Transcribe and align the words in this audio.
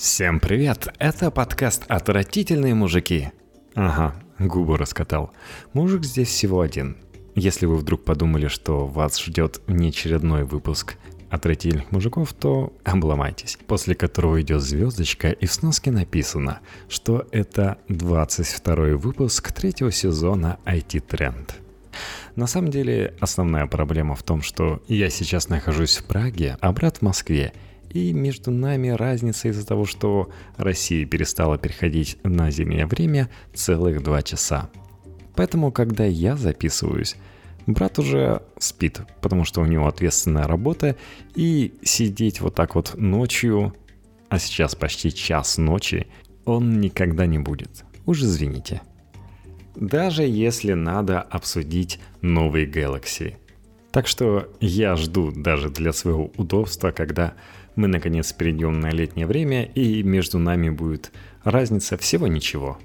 Всем 0.00 0.40
привет! 0.40 0.88
Это 0.98 1.30
подкаст 1.30 1.84
«Отвратительные 1.86 2.74
мужики». 2.74 3.32
Ага, 3.74 4.14
губу 4.38 4.76
раскатал. 4.78 5.30
Мужик 5.74 6.04
здесь 6.04 6.28
всего 6.28 6.62
один. 6.62 6.96
Если 7.34 7.66
вы 7.66 7.76
вдруг 7.76 8.02
подумали, 8.02 8.48
что 8.48 8.86
вас 8.86 9.20
ждет 9.20 9.60
внеочередной 9.66 10.44
выпуск 10.44 10.96
отвратительных 11.28 11.92
мужиков, 11.92 12.32
то 12.32 12.72
обломайтесь. 12.82 13.58
После 13.66 13.94
которого 13.94 14.40
идет 14.40 14.62
звездочка 14.62 15.28
и 15.32 15.44
в 15.44 15.52
сноске 15.52 15.90
написано, 15.90 16.60
что 16.88 17.28
это 17.30 17.76
22 17.88 18.96
выпуск 18.96 19.52
третьего 19.52 19.92
сезона 19.92 20.58
IT 20.64 21.06
Trend. 21.10 21.50
На 22.36 22.46
самом 22.46 22.70
деле, 22.70 23.12
основная 23.20 23.66
проблема 23.66 24.14
в 24.14 24.22
том, 24.22 24.40
что 24.40 24.82
я 24.88 25.10
сейчас 25.10 25.50
нахожусь 25.50 25.98
в 25.98 26.04
Праге, 26.04 26.56
а 26.62 26.72
брат 26.72 26.96
в 26.98 27.02
Москве, 27.02 27.52
и 27.90 28.12
между 28.12 28.50
нами 28.50 28.88
разница 28.88 29.48
из-за 29.48 29.66
того, 29.66 29.84
что 29.84 30.30
Россия 30.56 31.06
перестала 31.06 31.58
переходить 31.58 32.18
на 32.22 32.50
зимнее 32.50 32.86
время 32.86 33.28
целых 33.52 34.02
два 34.02 34.22
часа. 34.22 34.70
Поэтому, 35.34 35.72
когда 35.72 36.04
я 36.04 36.36
записываюсь, 36.36 37.16
брат 37.66 37.98
уже 37.98 38.42
спит, 38.58 39.00
потому 39.20 39.44
что 39.44 39.60
у 39.60 39.66
него 39.66 39.86
ответственная 39.86 40.44
работа, 40.44 40.96
и 41.34 41.74
сидеть 41.82 42.40
вот 42.40 42.54
так 42.54 42.74
вот 42.74 42.94
ночью, 42.96 43.74
а 44.28 44.38
сейчас 44.38 44.74
почти 44.74 45.12
час 45.12 45.58
ночи, 45.58 46.06
он 46.44 46.80
никогда 46.80 47.26
не 47.26 47.38
будет. 47.38 47.84
Уж 48.06 48.22
извините. 48.22 48.82
Даже 49.76 50.24
если 50.24 50.72
надо 50.72 51.20
обсудить 51.20 52.00
новый 52.22 52.66
Galaxy. 52.66 53.34
Так 53.92 54.06
что 54.06 54.52
я 54.60 54.94
жду 54.96 55.32
даже 55.32 55.70
для 55.70 55.92
своего 55.92 56.30
удобства, 56.36 56.90
когда 56.90 57.34
мы 57.76 57.88
наконец 57.88 58.32
перейдем 58.32 58.80
на 58.80 58.90
летнее 58.90 59.26
время, 59.26 59.64
и 59.64 60.02
между 60.02 60.38
нами 60.38 60.70
будет 60.70 61.12
разница 61.44 61.96
всего 61.96 62.26
ничего. 62.26 62.78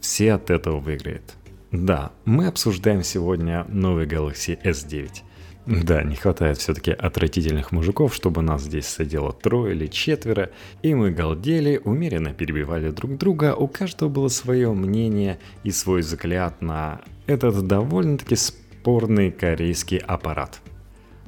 Все 0.00 0.32
от 0.32 0.50
этого 0.50 0.78
выиграют. 0.78 1.34
Да, 1.70 2.12
мы 2.24 2.48
обсуждаем 2.48 3.02
сегодня 3.02 3.64
новый 3.68 4.06
Galaxy 4.06 4.60
S9. 4.62 5.22
Да, 5.64 6.02
не 6.02 6.16
хватает 6.16 6.58
все-таки 6.58 6.90
отвратительных 6.90 7.70
мужиков, 7.70 8.14
чтобы 8.14 8.42
нас 8.42 8.62
здесь 8.62 8.88
сидело 8.88 9.32
трое 9.32 9.74
или 9.74 9.86
четверо, 9.86 10.50
и 10.82 10.92
мы 10.92 11.12
галдели, 11.12 11.80
умеренно 11.84 12.34
перебивали 12.34 12.90
друг 12.90 13.16
друга, 13.16 13.54
у 13.54 13.68
каждого 13.68 14.08
было 14.08 14.28
свое 14.28 14.72
мнение 14.72 15.38
и 15.62 15.70
свой 15.70 16.00
взгляд 16.00 16.60
на 16.60 17.00
этот 17.26 17.66
довольно-таки 17.66 18.34
спорный 18.34 19.30
корейский 19.30 19.98
аппарат. 19.98 20.60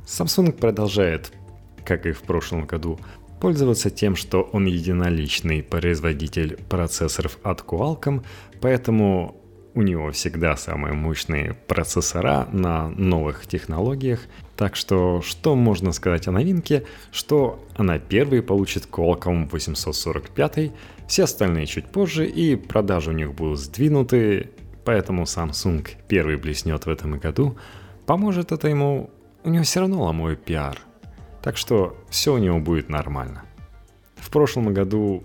Samsung 0.04 0.52
продолжает 0.52 1.32
как 1.84 2.06
и 2.06 2.12
в 2.12 2.22
прошлом 2.22 2.66
году, 2.66 2.98
пользоваться 3.40 3.90
тем, 3.90 4.16
что 4.16 4.42
он 4.52 4.66
единоличный 4.66 5.62
производитель 5.62 6.56
процессоров 6.68 7.38
от 7.42 7.60
Qualcomm, 7.60 8.24
поэтому 8.60 9.36
у 9.74 9.82
него 9.82 10.12
всегда 10.12 10.56
самые 10.56 10.94
мощные 10.94 11.54
процессора 11.66 12.48
на 12.52 12.88
новых 12.88 13.46
технологиях. 13.46 14.20
Так 14.56 14.76
что, 14.76 15.20
что 15.20 15.56
можно 15.56 15.92
сказать 15.92 16.28
о 16.28 16.30
новинке? 16.30 16.84
Что 17.10 17.62
она 17.76 17.98
первой 17.98 18.40
получит 18.40 18.88
Qualcomm 18.90 19.50
845, 19.50 20.72
все 21.08 21.24
остальные 21.24 21.66
чуть 21.66 21.86
позже, 21.86 22.26
и 22.26 22.54
продажи 22.54 23.10
у 23.10 23.14
них 23.14 23.34
будут 23.34 23.58
сдвинуты, 23.58 24.50
поэтому 24.84 25.24
Samsung 25.24 25.86
первый 26.08 26.36
блеснет 26.36 26.86
в 26.86 26.88
этом 26.88 27.18
году. 27.18 27.58
Поможет 28.06 28.52
это 28.52 28.68
ему, 28.68 29.10
у 29.42 29.50
него 29.50 29.64
все 29.64 29.80
равно 29.80 30.02
ломой 30.02 30.36
пиар– 30.36 30.78
так 31.44 31.58
что 31.58 31.94
все 32.08 32.32
у 32.32 32.38
него 32.38 32.58
будет 32.58 32.88
нормально. 32.88 33.44
В 34.16 34.30
прошлом 34.30 34.72
году 34.72 35.22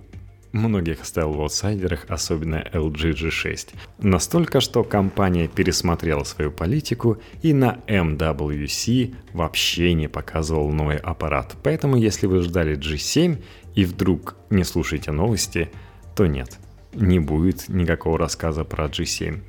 многих 0.51 1.01
оставил 1.01 1.31
в 1.31 1.41
аутсайдерах, 1.41 2.07
особенно 2.09 2.57
LG 2.73 3.13
G6. 3.13 3.69
Настолько, 3.99 4.59
что 4.59 4.83
компания 4.83 5.47
пересмотрела 5.47 6.25
свою 6.25 6.51
политику 6.51 7.19
и 7.41 7.53
на 7.53 7.79
MWC 7.87 9.15
вообще 9.31 9.93
не 9.93 10.09
показывал 10.09 10.69
новый 10.71 10.97
аппарат. 10.97 11.55
Поэтому 11.63 11.95
если 11.95 12.27
вы 12.27 12.41
ждали 12.41 12.77
G7 12.77 13.41
и 13.75 13.85
вдруг 13.85 14.35
не 14.49 14.65
слушаете 14.65 15.11
новости, 15.11 15.71
то 16.17 16.27
нет, 16.27 16.59
не 16.93 17.19
будет 17.19 17.69
никакого 17.69 18.17
рассказа 18.17 18.65
про 18.65 18.87
G7. 18.87 19.39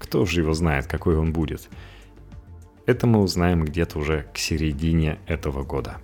Кто 0.00 0.26
же 0.26 0.40
его 0.40 0.52
знает, 0.52 0.88
какой 0.88 1.16
он 1.16 1.32
будет? 1.32 1.68
Это 2.88 3.06
мы 3.06 3.20
узнаем 3.20 3.66
где-то 3.66 3.98
уже 3.98 4.24
к 4.32 4.38
середине 4.38 5.18
этого 5.26 5.62
года. 5.62 5.98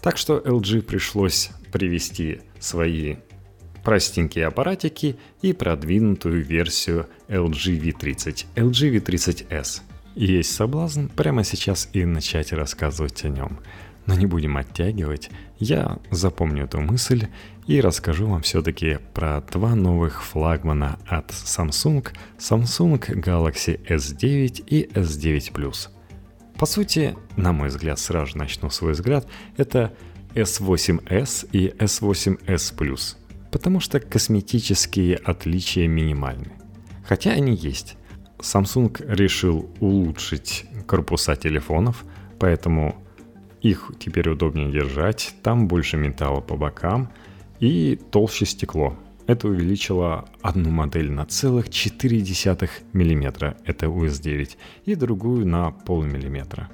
Так 0.00 0.18
что 0.18 0.38
LG 0.38 0.82
пришлось 0.82 1.50
привести 1.72 2.42
свои 2.60 3.16
простенькие 3.82 4.46
аппаратики 4.46 5.16
и 5.42 5.52
продвинутую 5.52 6.44
версию 6.44 7.08
LG 7.26 7.80
V30, 7.80 8.46
LG 8.54 9.00
V30S. 9.00 9.80
Есть 10.14 10.54
соблазн 10.54 11.08
прямо 11.08 11.42
сейчас 11.42 11.88
и 11.92 12.04
начать 12.04 12.52
рассказывать 12.52 13.24
о 13.24 13.28
нем. 13.28 13.58
Но 14.06 14.14
не 14.14 14.26
будем 14.26 14.56
оттягивать, 14.56 15.30
я 15.58 15.98
запомню 16.12 16.66
эту 16.66 16.80
мысль 16.80 17.26
и 17.66 17.80
расскажу 17.80 18.28
вам 18.28 18.42
все-таки 18.42 18.98
про 19.12 19.40
два 19.52 19.74
новых 19.74 20.22
флагмана 20.22 21.00
от 21.08 21.32
Samsung, 21.32 22.06
Samsung 22.38 23.00
Galaxy 23.00 23.84
S9 23.88 24.64
и 24.68 24.84
S9 24.94 25.52
Plus. 25.52 25.88
По 26.58 26.64
сути, 26.64 27.16
на 27.36 27.52
мой 27.52 27.68
взгляд, 27.68 27.98
сразу 27.98 28.38
начну 28.38 28.70
свой 28.70 28.92
взгляд, 28.92 29.28
это 29.58 29.92
S8s 30.34 31.48
и 31.52 31.68
S8s 31.68 32.74
Plus, 32.76 33.16
потому 33.50 33.80
что 33.80 34.00
косметические 34.00 35.16
отличия 35.16 35.86
минимальны. 35.86 36.52
Хотя 37.04 37.32
они 37.32 37.54
есть. 37.54 37.96
Samsung 38.38 39.04
решил 39.06 39.70
улучшить 39.80 40.64
корпуса 40.86 41.36
телефонов, 41.36 42.04
поэтому 42.38 43.02
их 43.60 43.92
теперь 43.98 44.28
удобнее 44.28 44.70
держать, 44.70 45.34
там 45.42 45.68
больше 45.68 45.96
металла 45.96 46.40
по 46.40 46.56
бокам 46.56 47.10
и 47.60 47.98
толще 48.10 48.46
стекло. 48.46 48.96
Это 49.26 49.48
увеличило 49.48 50.28
одну 50.40 50.70
модель 50.70 51.10
на 51.10 51.26
целых 51.26 51.68
0,4 51.68 52.68
мм, 52.92 53.56
это 53.64 53.86
US9, 53.86 54.50
и 54.84 54.94
другую 54.94 55.46
на 55.46 55.72
полмиллиметра. 55.72 56.68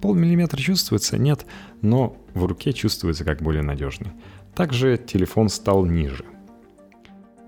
Полмиллиметра 0.00 0.58
чувствуется? 0.58 1.18
Нет, 1.18 1.46
но 1.82 2.16
в 2.34 2.44
руке 2.46 2.72
чувствуется 2.72 3.24
как 3.24 3.42
более 3.42 3.62
надежный. 3.62 4.12
Также 4.54 4.96
телефон 4.96 5.48
стал 5.48 5.84
ниже. 5.84 6.24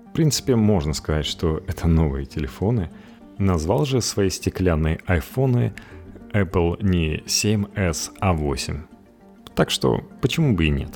В 0.09 0.13
принципе, 0.13 0.55
можно 0.55 0.93
сказать, 0.93 1.25
что 1.25 1.63
это 1.67 1.87
новые 1.87 2.25
телефоны. 2.25 2.89
Назвал 3.37 3.85
же 3.85 4.01
свои 4.01 4.29
стеклянные 4.29 4.99
айфоны 5.05 5.73
Apple 6.31 6.83
не 6.83 7.17
7s, 7.25 8.11
а 8.19 8.33
8. 8.33 8.81
Так 9.55 9.69
что 9.69 10.03
почему 10.21 10.55
бы 10.55 10.65
и 10.65 10.69
нет? 10.69 10.91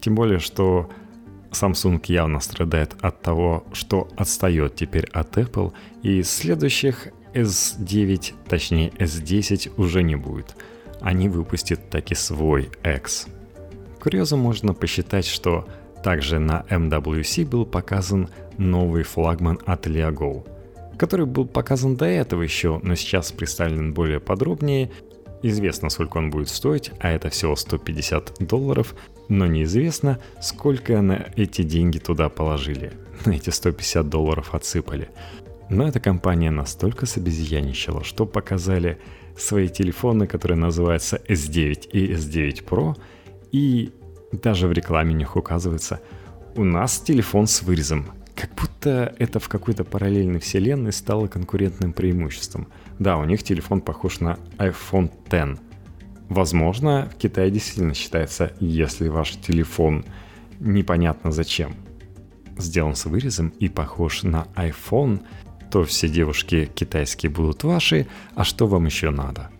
Тем 0.00 0.14
более, 0.14 0.38
что 0.38 0.90
Samsung 1.52 2.02
явно 2.08 2.40
страдает 2.40 2.94
от 3.00 3.20
того, 3.22 3.64
что 3.72 4.08
отстает 4.16 4.74
теперь 4.74 5.06
от 5.12 5.36
Apple, 5.36 5.72
и 6.02 6.22
следующих 6.22 7.08
S9, 7.34 8.34
точнее 8.48 8.90
S10 8.90 9.72
уже 9.76 10.02
не 10.02 10.16
будет. 10.16 10.56
Они 11.00 11.28
выпустят 11.28 11.90
таки 11.90 12.14
свой 12.14 12.70
X. 12.84 13.26
Курьезом 14.00 14.40
можно 14.40 14.74
посчитать, 14.74 15.26
что 15.26 15.66
также 16.02 16.38
на 16.38 16.64
MWC 16.68 17.46
был 17.46 17.64
показан 17.64 18.28
новый 18.58 19.02
флагман 19.02 19.58
от 19.64 19.86
Leago, 19.86 20.46
который 20.98 21.26
был 21.26 21.46
показан 21.46 21.96
до 21.96 22.06
этого 22.06 22.42
еще, 22.42 22.80
но 22.82 22.94
сейчас 22.94 23.32
представлен 23.32 23.94
более 23.94 24.20
подробнее. 24.20 24.90
Известно, 25.42 25.90
сколько 25.90 26.18
он 26.18 26.30
будет 26.30 26.48
стоить, 26.48 26.92
а 27.00 27.10
это 27.10 27.28
всего 27.30 27.56
150 27.56 28.34
долларов, 28.40 28.94
но 29.28 29.46
неизвестно, 29.46 30.18
сколько 30.40 31.00
на 31.00 31.26
эти 31.36 31.62
деньги 31.62 31.98
туда 31.98 32.28
положили. 32.28 32.92
На 33.24 33.32
эти 33.36 33.50
150 33.50 34.08
долларов 34.08 34.54
отсыпали. 34.54 35.08
Но 35.68 35.86
эта 35.88 36.00
компания 36.00 36.50
настолько 36.50 37.06
собезьяничала, 37.06 38.04
что 38.04 38.26
показали 38.26 38.98
свои 39.36 39.68
телефоны, 39.68 40.26
которые 40.26 40.58
называются 40.58 41.20
S9 41.28 41.90
и 41.90 42.12
S9 42.12 42.64
Pro, 42.64 42.96
и 43.52 43.92
даже 44.32 44.68
в 44.68 44.72
рекламе 44.72 45.14
у 45.14 45.18
них 45.18 45.36
указывается 45.36 46.00
«У 46.54 46.64
нас 46.64 47.00
телефон 47.00 47.46
с 47.46 47.62
вырезом». 47.62 48.06
Как 48.34 48.50
будто 48.54 49.14
это 49.18 49.38
в 49.38 49.48
какой-то 49.48 49.84
параллельной 49.84 50.40
вселенной 50.40 50.92
стало 50.92 51.26
конкурентным 51.28 51.92
преимуществом. 51.92 52.68
Да, 52.98 53.16
у 53.18 53.24
них 53.24 53.42
телефон 53.42 53.80
похож 53.80 54.20
на 54.20 54.38
iPhone 54.58 55.10
X– 55.30 55.60
Возможно, 56.28 57.10
в 57.12 57.18
Китае 57.18 57.50
действительно 57.50 57.94
считается, 57.94 58.52
если 58.60 59.08
ваш 59.08 59.32
телефон 59.32 60.04
непонятно 60.60 61.32
зачем 61.32 61.74
сделан 62.56 62.94
с 62.94 63.06
вырезом 63.06 63.48
и 63.58 63.68
похож 63.68 64.22
на 64.22 64.46
iPhone, 64.54 65.22
то 65.70 65.84
все 65.84 66.08
девушки 66.08 66.70
китайские 66.74 67.30
будут 67.30 67.64
ваши, 67.64 68.06
а 68.34 68.44
что 68.44 68.66
вам 68.66 68.86
еще 68.86 69.10
надо? 69.10 69.50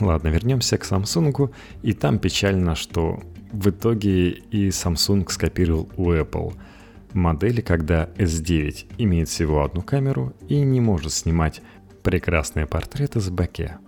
Ладно, 0.00 0.28
вернемся 0.28 0.78
к 0.78 0.84
Samsung, 0.84 1.52
и 1.82 1.92
там 1.92 2.18
печально, 2.18 2.74
что 2.74 3.22
в 3.52 3.70
итоге 3.70 4.30
и 4.30 4.68
Samsung 4.68 5.30
скопировал 5.30 5.88
у 5.96 6.10
Apple 6.10 6.54
модели, 7.12 7.60
когда 7.60 8.10
S9 8.16 8.94
имеет 8.98 9.28
всего 9.28 9.64
одну 9.64 9.82
камеру 9.82 10.34
и 10.48 10.60
не 10.60 10.80
может 10.80 11.12
снимать 11.12 11.62
прекрасные 12.02 12.66
портреты 12.66 13.20
с 13.20 13.30
баке. 13.30 13.78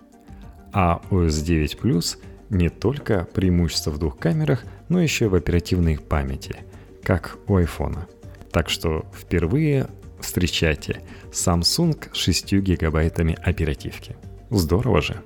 А 0.73 1.01
у 1.09 1.21
S9 1.21 1.79
Plus 1.81 2.17
не 2.49 2.69
только 2.69 3.27
преимущество 3.33 3.91
в 3.91 3.99
двух 3.99 4.17
камерах, 4.17 4.63
но 4.87 5.01
еще 5.01 5.25
и 5.25 5.27
в 5.27 5.35
оперативной 5.35 5.97
памяти, 5.97 6.57
как 7.03 7.37
у 7.47 7.57
iPhone. 7.57 7.99
Так 8.51 8.69
что 8.69 9.05
впервые 9.13 9.87
встречайте 10.19 11.01
Samsung 11.31 12.09
с 12.13 12.17
6 12.17 12.53
гигабайтами 12.53 13.37
оперативки. 13.43 14.15
Здорово 14.49 15.01
же! 15.01 15.21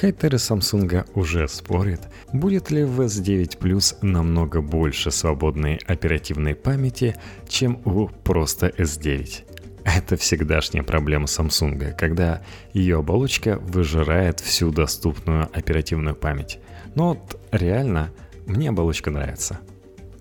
Хейтеры 0.00 0.38
Samsung 0.38 1.06
уже 1.14 1.46
спорят, 1.46 2.08
будет 2.32 2.72
ли 2.72 2.82
в 2.84 3.00
S9 3.02 3.58
Plus 3.58 3.96
намного 4.02 4.60
больше 4.60 5.12
свободной 5.12 5.78
оперативной 5.86 6.56
памяти, 6.56 7.14
чем 7.46 7.80
у 7.84 8.08
просто 8.08 8.68
S9. 8.76 9.53
Это 9.84 10.16
всегдашняя 10.16 10.82
проблема 10.82 11.26
Samsung, 11.26 11.92
когда 11.92 12.42
ее 12.72 12.98
оболочка 12.98 13.58
выжирает 13.58 14.40
всю 14.40 14.70
доступную 14.70 15.48
оперативную 15.52 16.16
память. 16.16 16.58
Но 16.94 17.10
вот 17.10 17.40
реально 17.52 18.10
мне 18.46 18.70
оболочка 18.70 19.10
нравится. 19.10 19.60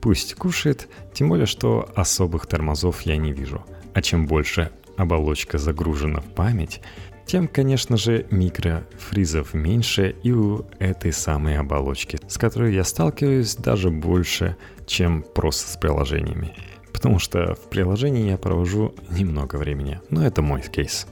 Пусть 0.02 0.36
кушает, 0.36 0.90
тем 1.14 1.30
более, 1.30 1.46
что 1.46 1.90
особых 1.96 2.46
тормозов 2.46 3.04
я 3.04 3.16
не 3.16 3.32
вижу. 3.32 3.66
А 3.94 4.02
чем 4.02 4.26
больше 4.26 4.70
оболочка 4.98 5.58
загружена 5.58 6.20
в 6.20 6.26
память, 6.34 6.82
тем, 7.26 7.48
конечно 7.48 7.96
же, 7.96 8.26
микрофризов 8.32 9.54
меньше 9.54 10.16
и 10.24 10.34
у 10.34 10.66
этой 10.80 11.14
самой 11.14 11.58
оболочки, 11.58 12.20
с 12.28 12.38
которой 12.38 12.74
я 12.74 12.84
сталкиваюсь 12.84 13.56
даже 13.56 13.90
больше, 13.90 14.58
чем 14.86 15.24
просто 15.24 15.72
с 15.72 15.78
приложениями. 15.78 16.54
Потому 17.04 17.20
что 17.20 17.56
в 17.56 17.68
приложении 17.68 18.30
я 18.30 18.38
провожу 18.38 18.96
немного 19.12 19.58
времени, 19.58 20.00
но 20.10 20.26
это 20.26 20.42
мой 20.42 20.62
кейс. 20.62 21.06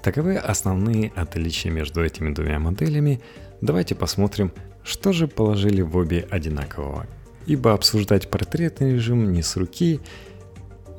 Таковы 0.00 0.36
основные 0.36 1.10
отличия 1.16 1.68
между 1.72 2.04
этими 2.04 2.32
двумя 2.32 2.60
моделями. 2.60 3.20
Давайте 3.60 3.96
посмотрим, 3.96 4.52
что 4.84 5.10
же 5.10 5.26
положили 5.26 5.82
в 5.82 5.96
обе 5.96 6.28
одинакового. 6.30 7.08
Ибо 7.46 7.72
обсуждать 7.72 8.30
портретный 8.30 8.92
режим 8.92 9.32
не 9.32 9.42
с 9.42 9.56
руки, 9.56 10.00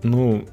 ну, 0.04 0.46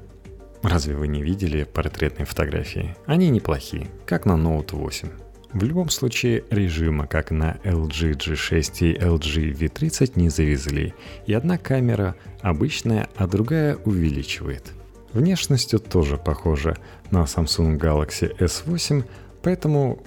Разве 0.63 0.95
вы 0.95 1.07
не 1.07 1.21
видели 1.21 1.63
портретные 1.65 2.25
фотографии? 2.25 2.95
Они 3.07 3.29
неплохие, 3.29 3.87
как 4.05 4.25
на 4.25 4.33
Note 4.33 4.73
8. 4.73 5.09
В 5.53 5.63
любом 5.63 5.89
случае, 5.89 6.45
режима, 6.49 7.07
как 7.07 7.29
на 7.31 7.57
LG 7.65 8.13
G6 8.13 8.79
и 8.79 8.97
LG 8.97 9.51
V30 9.51 10.13
не 10.15 10.29
завезли, 10.29 10.93
и 11.25 11.33
одна 11.33 11.57
камера 11.57 12.15
обычная, 12.41 13.09
а 13.17 13.27
другая 13.27 13.75
увеличивает. 13.75 14.71
Внешностью 15.11 15.79
тоже 15.79 16.17
похоже 16.17 16.77
на 17.11 17.23
Samsung 17.23 17.77
Galaxy 17.77 18.33
S8, 18.37 19.03
поэтому 19.41 20.01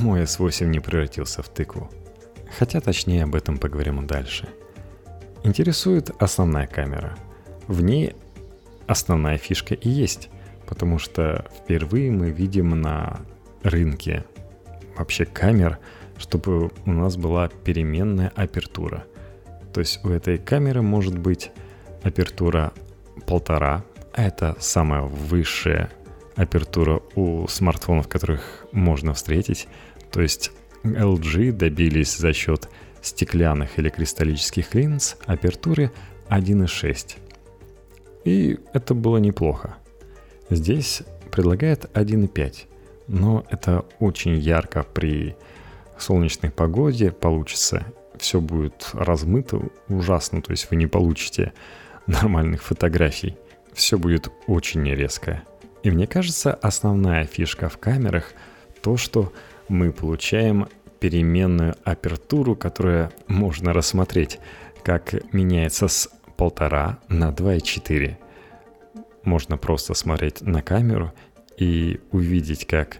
мой 0.00 0.22
S8 0.22 0.66
не 0.66 0.80
превратился 0.80 1.42
в 1.42 1.48
тыкву. 1.48 1.88
Хотя 2.58 2.80
точнее 2.80 3.22
об 3.22 3.36
этом 3.36 3.58
поговорим 3.58 4.04
дальше. 4.06 4.48
Интересует 5.44 6.10
основная 6.18 6.66
камера. 6.66 7.16
В 7.68 7.82
ней 7.82 8.14
основная 8.88 9.38
фишка 9.38 9.74
и 9.74 9.88
есть. 9.88 10.28
Потому 10.66 10.98
что 10.98 11.46
впервые 11.56 12.10
мы 12.10 12.30
видим 12.30 12.80
на 12.80 13.20
рынке 13.62 14.24
вообще 14.96 15.24
камер, 15.24 15.78
чтобы 16.18 16.70
у 16.86 16.92
нас 16.92 17.16
была 17.16 17.48
переменная 17.48 18.32
апертура. 18.34 19.04
То 19.72 19.80
есть 19.80 20.04
у 20.04 20.10
этой 20.10 20.38
камеры 20.38 20.82
может 20.82 21.18
быть 21.18 21.50
апертура 22.02 22.72
полтора, 23.26 23.84
а 24.12 24.22
это 24.24 24.56
самая 24.58 25.02
высшая 25.02 25.90
апертура 26.36 27.00
у 27.14 27.46
смартфонов, 27.48 28.08
которых 28.08 28.66
можно 28.72 29.14
встретить. 29.14 29.68
То 30.10 30.20
есть 30.20 30.52
LG 30.84 31.52
добились 31.52 32.16
за 32.16 32.32
счет 32.32 32.68
стеклянных 33.00 33.78
или 33.78 33.88
кристаллических 33.88 34.74
линз 34.74 35.16
апертуры 35.26 35.90
1.6. 36.28 37.16
И 38.24 38.58
это 38.72 38.94
было 38.94 39.18
неплохо. 39.18 39.76
Здесь 40.50 41.02
предлагает 41.30 41.86
1.5, 41.94 42.66
но 43.08 43.44
это 43.50 43.84
очень 43.98 44.38
ярко 44.38 44.82
при 44.82 45.36
солнечной 45.98 46.50
погоде 46.50 47.12
получится. 47.12 47.86
Все 48.18 48.40
будет 48.40 48.90
размыто 48.92 49.60
ужасно, 49.88 50.42
то 50.42 50.50
есть 50.50 50.70
вы 50.70 50.76
не 50.76 50.86
получите 50.86 51.52
нормальных 52.06 52.62
фотографий. 52.62 53.36
Все 53.72 53.98
будет 53.98 54.30
очень 54.46 54.88
резко. 54.88 55.42
И 55.82 55.90
мне 55.90 56.06
кажется, 56.06 56.52
основная 56.54 57.24
фишка 57.24 57.68
в 57.68 57.78
камерах 57.78 58.32
то, 58.82 58.96
что 58.96 59.32
мы 59.68 59.92
получаем 59.92 60.68
переменную 61.00 61.74
апертуру, 61.84 62.54
которая 62.54 63.10
можно 63.26 63.72
рассмотреть, 63.72 64.38
как 64.84 65.14
меняется 65.32 65.88
с 65.88 66.08
полтора 66.36 66.98
на 67.08 67.30
2,4. 67.30 68.16
Можно 69.24 69.56
просто 69.56 69.94
смотреть 69.94 70.42
на 70.42 70.62
камеру 70.62 71.12
и 71.62 72.00
увидеть, 72.10 72.66
как 72.66 72.98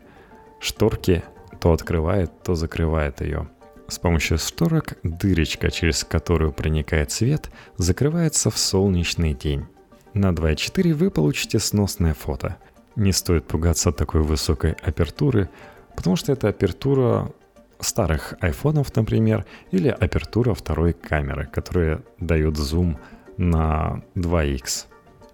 шторки 0.61 1.23
то 1.61 1.73
открывает, 1.73 2.31
то 2.43 2.55
закрывает 2.55 3.21
ее. 3.21 3.49
С 3.89 3.99
помощью 3.99 4.39
шторок 4.39 4.95
дырочка, 5.03 5.71
через 5.71 6.05
которую 6.05 6.53
проникает 6.53 7.11
свет, 7.11 7.51
закрывается 7.77 8.51
в 8.51 8.59
солнечный 8.59 9.35
день. 9.35 9.67
На 10.15 10.31
2.4 10.31 10.95
вы 10.95 11.11
получите 11.11 11.59
сносное 11.59 12.15
фото. 12.15 12.57
Не 12.95 13.13
стоит 13.13 13.47
пугаться 13.47 13.91
такой 13.91 14.23
высокой 14.23 14.73
апертуры, 14.73 15.49
потому 15.97 16.17
что 16.17 16.33
это 16.33 16.49
апертура 16.49 17.33
старых 17.81 18.35
айфонов, 18.41 18.95
например, 18.95 19.45
или 19.73 19.89
апертура 19.89 20.55
второй 20.55 20.93
камеры, 20.93 21.49
которая 21.53 22.03
дает 22.21 22.57
зум 22.57 22.99
на 23.37 24.03
2х 24.15 24.87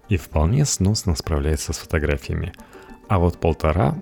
и 0.09 0.17
вполне 0.17 0.65
сносно 0.65 1.15
справляется 1.15 1.71
с 1.71 1.77
фотографиями. 1.77 2.53
А 3.09 3.17
вот 3.17 3.39
полтора 3.39 3.95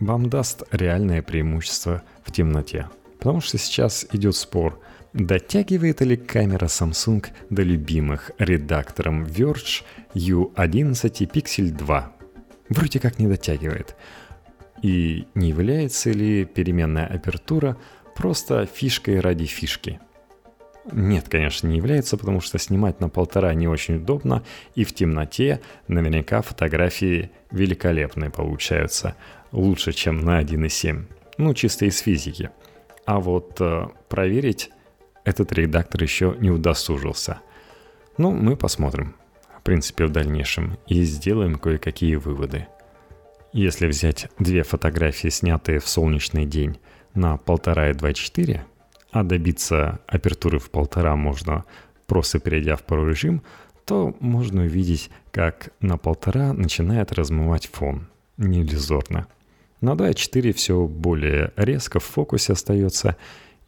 вам 0.00 0.30
даст 0.30 0.62
реальное 0.72 1.22
преимущество 1.22 2.02
в 2.24 2.32
темноте. 2.32 2.88
Потому 3.18 3.42
что 3.42 3.58
сейчас 3.58 4.06
идет 4.10 4.34
спор, 4.34 4.80
дотягивает 5.12 6.00
ли 6.00 6.16
камера 6.16 6.64
Samsung 6.64 7.26
до 7.50 7.62
любимых 7.62 8.30
редактором 8.38 9.24
Verge 9.24 9.82
U11 10.14 11.16
и 11.20 11.26
Pixel 11.26 11.70
2. 11.70 12.12
Вроде 12.70 13.00
как 13.00 13.18
не 13.18 13.26
дотягивает. 13.26 13.94
И 14.82 15.26
не 15.34 15.50
является 15.50 16.10
ли 16.10 16.46
переменная 16.46 17.06
апертура 17.06 17.76
просто 18.14 18.64
фишкой 18.64 19.20
ради 19.20 19.44
фишки– 19.44 20.00
нет, 20.92 21.28
конечно, 21.28 21.66
не 21.66 21.76
является, 21.76 22.16
потому 22.16 22.40
что 22.40 22.58
снимать 22.58 23.00
на 23.00 23.08
полтора 23.08 23.52
не 23.54 23.68
очень 23.68 23.96
удобно, 23.96 24.44
и 24.74 24.84
в 24.84 24.94
темноте 24.94 25.60
наверняка 25.88 26.42
фотографии 26.42 27.30
великолепные 27.50 28.30
получаются, 28.30 29.16
лучше, 29.52 29.92
чем 29.92 30.20
на 30.20 30.40
1.7, 30.40 31.04
ну 31.38 31.54
чисто 31.54 31.86
из 31.86 31.98
физики. 31.98 32.50
А 33.04 33.20
вот 33.20 33.60
э, 33.60 33.86
проверить 34.08 34.70
этот 35.24 35.52
редактор 35.52 36.02
еще 36.02 36.36
не 36.38 36.50
удосужился. 36.50 37.40
Ну, 38.16 38.30
мы 38.30 38.56
посмотрим, 38.56 39.14
в 39.58 39.62
принципе, 39.62 40.06
в 40.06 40.10
дальнейшем, 40.10 40.78
и 40.86 41.02
сделаем 41.02 41.56
кое-какие 41.56 42.16
выводы. 42.16 42.66
Если 43.52 43.86
взять 43.86 44.28
две 44.38 44.62
фотографии, 44.62 45.28
снятые 45.28 45.80
в 45.80 45.88
солнечный 45.88 46.46
день 46.46 46.78
на 47.14 47.36
полтора 47.36 47.90
и 47.90 47.92
2.4, 47.92 48.60
а 49.20 49.22
добиться 49.22 50.00
апертуры 50.06 50.58
в 50.58 50.70
полтора 50.70 51.16
можно 51.16 51.64
просто 52.06 52.38
перейдя 52.38 52.76
в 52.76 52.82
пару 52.82 53.08
режим, 53.08 53.42
то 53.86 54.14
можно 54.20 54.62
увидеть, 54.62 55.10
как 55.30 55.70
на 55.80 55.96
полтора 55.96 56.52
начинает 56.52 57.12
размывать 57.12 57.66
фон 57.66 58.08
неиллюзорно. 58.36 59.26
На 59.80 59.92
2.4 59.94 60.52
все 60.52 60.86
более 60.86 61.52
резко 61.56 61.98
в 61.98 62.04
фокусе 62.04 62.52
остается, 62.52 63.16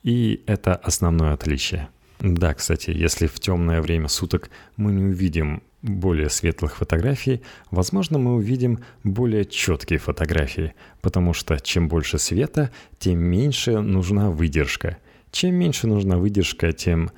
и 0.03 0.43
это 0.47 0.75
основное 0.75 1.33
отличие. 1.33 1.89
Да, 2.21 2.53
кстати, 2.53 2.91
если 2.91 3.27
в 3.27 3.41
темное 3.41 3.81
время 3.81 4.09
суток 4.09 4.51
мы 4.77 4.93
не 4.93 5.05
увидим 5.05 5.63
более 5.81 6.29
светлых 6.29 6.77
фотографий, 6.77 7.41
возможно, 7.71 8.19
мы 8.19 8.35
увидим 8.35 8.81
более 9.03 9.47
четкие 9.47 9.99
фотографии, 9.99 10.75
потому 11.01 11.33
что 11.33 11.59
чем 11.59 11.89
больше 11.89 12.19
света, 12.19 12.71
тем 12.99 13.21
меньше 13.21 13.81
нужна 13.81 14.31
выдержка– 14.31 14.99
чем 15.31 15.55
меньше 15.55 15.87
нужна 15.87 16.19
выдержка, 16.19 16.73
тем 16.73 17.11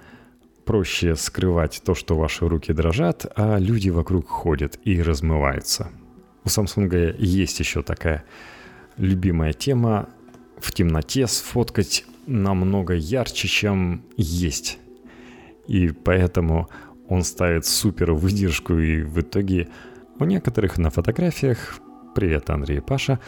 проще 0.65 1.17
скрывать 1.17 1.83
то, 1.85 1.95
что 1.95 2.17
ваши 2.17 2.49
руки 2.49 2.73
дрожат, 2.73 3.27
а 3.37 3.59
люди 3.59 3.91
вокруг 3.91 4.29
ходят 4.29 4.79
и 4.85 5.03
размываются. 5.03 5.91
У 6.45 6.49
Samsung 6.49 7.17
есть 7.19 7.61
еще 7.61 7.83
такая 7.83 8.25
любимая 8.97 9.53
тема 9.53 10.09
в 10.59 10.73
темноте 10.73 11.27
сфоткать 11.27 12.05
намного 12.27 12.95
ярче, 12.95 13.49
чем 13.49 14.03
есть. 14.17 14.79
И 15.67 15.89
поэтому 15.89 16.69
он 17.09 17.23
ставит 17.23 17.67
супер 17.67 18.13
выдержку, 18.13 18.75
и 18.75 19.03
в 19.03 19.21
итоге 19.21 19.69
у 20.19 20.25
некоторых 20.25 20.79
на 20.79 20.91
фотографиях, 20.91 21.81
привет, 22.15 22.51
Андрей 22.51 22.79
и 22.79 22.81
Паша, 22.81 23.19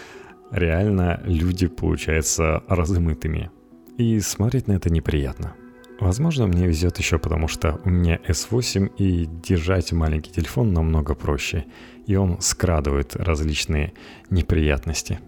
реально 0.50 1.20
люди 1.24 1.66
получаются 1.66 2.62
размытыми. 2.68 3.50
И 3.98 4.20
смотреть 4.20 4.68
на 4.68 4.72
это 4.72 4.90
неприятно. 4.90 5.54
Возможно, 6.00 6.46
мне 6.46 6.66
везет 6.66 6.98
еще 6.98 7.18
потому, 7.18 7.46
что 7.46 7.80
у 7.84 7.90
меня 7.90 8.18
S8 8.26 8.96
и 8.96 9.26
держать 9.26 9.92
маленький 9.92 10.32
телефон 10.32 10.72
намного 10.72 11.14
проще, 11.14 11.66
и 12.06 12.16
он 12.16 12.40
скрадывает 12.40 13.14
различные 13.14 13.92
неприятности. 14.28 15.20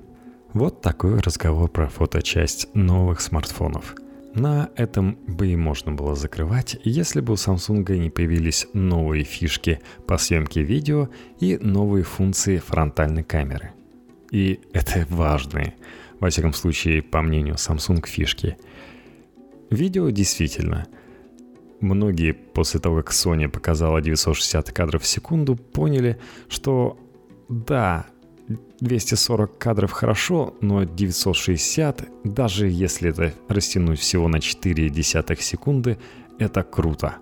Вот 0.53 0.81
такой 0.81 1.21
разговор 1.21 1.71
про 1.71 1.89
фоточасть 1.89 2.69
новых 2.75 3.21
смартфонов. 3.21 3.95
На 4.35 4.71
этом 4.75 5.17
бы 5.29 5.47
и 5.47 5.57
можно 5.57 5.93
было 5.93 6.17
закрывать, 6.17 6.77
если 6.83 7.21
бы 7.21 7.35
у 7.35 7.37
Samsung 7.37 7.97
не 7.97 8.11
появились 8.11 8.67
новые 8.73 9.23
фишки 9.23 9.81
по 10.09 10.19
съемке 10.19 10.63
видео 10.63 11.09
и 11.39 11.57
новые 11.57 12.03
функции 12.03 12.59
фронтальной 12.59 13.23
камеры. 13.23 13.73
И 14.33 14.59
это 14.73 15.07
важные, 15.09 15.75
во 16.25 16.31
всяком 16.31 16.53
случае, 16.53 17.03
по 17.03 17.23
мнению 17.23 17.55
Samsung, 17.55 18.07
фишки– 18.07 18.57
Видео 19.71 20.11
действительно. 20.11 20.87
Многие 21.81 22.33
после 22.33 22.81
того, 22.81 22.97
как 22.97 23.13
Sony 23.13 23.49
показала 23.49 24.01
960 24.01 24.71
кадров 24.73 25.03
в 25.03 25.07
секунду, 25.07 25.57
поняли, 25.57 26.19
что 26.49 26.97
да, 27.49 28.07
240 28.81 29.59
кадров 29.59 29.91
хорошо, 29.91 30.55
но 30.61 30.85
960, 30.85 32.09
даже 32.25 32.69
если 32.69 33.11
это 33.11 33.35
растянуть 33.49 33.99
всего 33.99 34.29
на 34.29 34.41
4 34.41 34.89
десятых 34.91 35.43
секунды, 35.43 35.99
это 36.39 36.63
круто. 36.63 37.17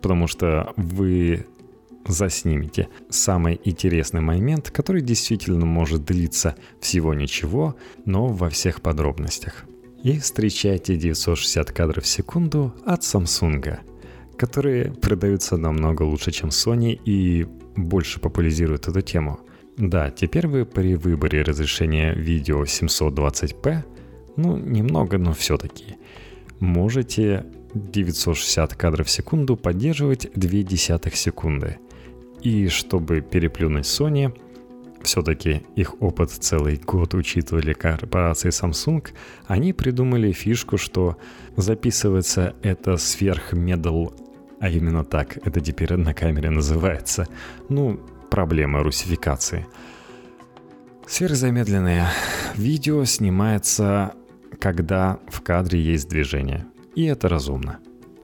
Потому 0.00 0.26
что 0.26 0.72
вы 0.76 1.46
заснимете 2.06 2.88
самый 3.08 3.60
интересный 3.64 4.20
момент, 4.20 4.70
который 4.70 5.02
действительно 5.02 5.66
может 5.66 6.04
длиться 6.04 6.56
всего 6.80 7.14
ничего, 7.14 7.76
но 8.04 8.28
во 8.28 8.48
всех 8.48 8.80
подробностях. 8.80 9.64
И 10.02 10.18
встречайте 10.18 10.96
960 10.96 11.72
кадров 11.72 12.04
в 12.04 12.08
секунду 12.08 12.74
от 12.86 13.02
Samsung, 13.02 13.78
которые 14.36 14.92
продаются 14.92 15.58
намного 15.58 16.02
лучше, 16.02 16.30
чем 16.30 16.48
Sony 16.48 16.98
и 17.04 17.46
больше 17.76 18.18
популяризируют 18.20 18.88
эту 18.88 19.02
тему. 19.02 19.40
Да, 19.76 20.10
теперь 20.10 20.46
вы 20.46 20.64
при 20.64 20.94
выборе 20.94 21.42
разрешения 21.42 22.14
видео 22.14 22.64
720p, 22.64 23.84
ну 24.36 24.56
немного, 24.56 25.18
но 25.18 25.32
все-таки, 25.32 25.96
можете 26.60 27.44
960 27.74 28.74
кадров 28.74 29.06
в 29.06 29.10
секунду 29.10 29.56
поддерживать 29.56 30.30
2 30.34 30.50
десятых 30.62 31.16
секунды. 31.16 31.78
И 32.42 32.68
чтобы 32.68 33.20
переплюнуть 33.20 33.84
Sony, 33.84 34.32
все-таки 35.02 35.62
их 35.76 36.00
опыт 36.02 36.30
целый 36.30 36.76
год 36.76 37.14
учитывали 37.14 37.72
корпорации 37.72 38.50
Samsung, 38.50 39.08
они 39.46 39.72
придумали 39.72 40.32
фишку, 40.32 40.76
что 40.76 41.16
записывается 41.56 42.54
это 42.62 42.96
сверх 42.96 43.52
медал, 43.52 44.12
а 44.60 44.68
именно 44.68 45.04
так 45.04 45.38
это 45.46 45.60
теперь 45.60 45.96
на 45.96 46.12
камере 46.14 46.50
называется. 46.50 47.26
Ну, 47.68 48.00
проблема 48.30 48.82
русификации. 48.82 49.66
Сверхзамедленное 51.06 52.08
видео 52.56 53.04
снимается, 53.04 54.12
когда 54.60 55.18
в 55.28 55.40
кадре 55.40 55.80
есть 55.80 56.08
движение. 56.08 56.66
И 56.94 57.04
это 57.04 57.28
разумно. 57.28 57.78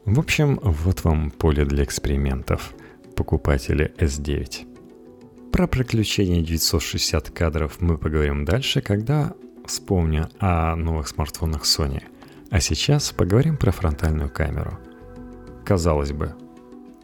В 0.05 0.21
общем, 0.21 0.61
вот 0.63 1.03
вам 1.05 1.31
поле 1.31 1.65
для 1.65 1.83
экспериментов. 1.83 2.75
Покупатели 3.17 3.95
S9. 3.97 5.51
Про 5.51 5.67
приключения 5.67 6.43
960 6.43 7.31
кадров 7.31 7.81
мы 7.81 7.97
поговорим 7.97 8.45
дальше, 8.45 8.83
когда 8.83 9.33
вспомню 9.65 10.29
о 10.39 10.77
новых 10.77 11.09
смартфонах 11.09 11.63
Sony. 11.63 12.03
А 12.51 12.61
сейчас 12.61 13.13
поговорим 13.13 13.57
про 13.57 13.73
фронтальную 13.73 14.29
камеру. 14.29 14.79
Казалось 15.65 16.13
бы, 16.13 16.35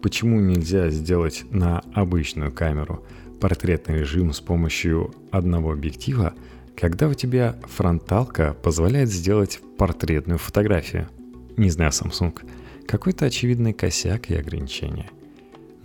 почему 0.02 0.38
нельзя 0.38 0.90
сделать 0.90 1.44
на 1.50 1.80
обычную 1.94 2.52
камеру 2.52 3.02
портретный 3.40 4.00
режим 4.00 4.34
с 4.34 4.40
помощью 4.40 5.14
одного 5.30 5.72
объектива, 5.72 6.34
когда 6.76 7.08
у 7.08 7.14
тебя 7.14 7.58
фронталка 7.64 8.54
позволяет 8.62 9.08
сделать 9.08 9.60
портретную 9.78 10.38
фотографию? 10.38 11.08
Не 11.56 11.70
знаю, 11.70 11.90
Samsung. 11.90 12.38
Какой-то 12.86 13.24
очевидный 13.24 13.72
косяк 13.72 14.30
и 14.30 14.36
ограничение– 14.36 15.08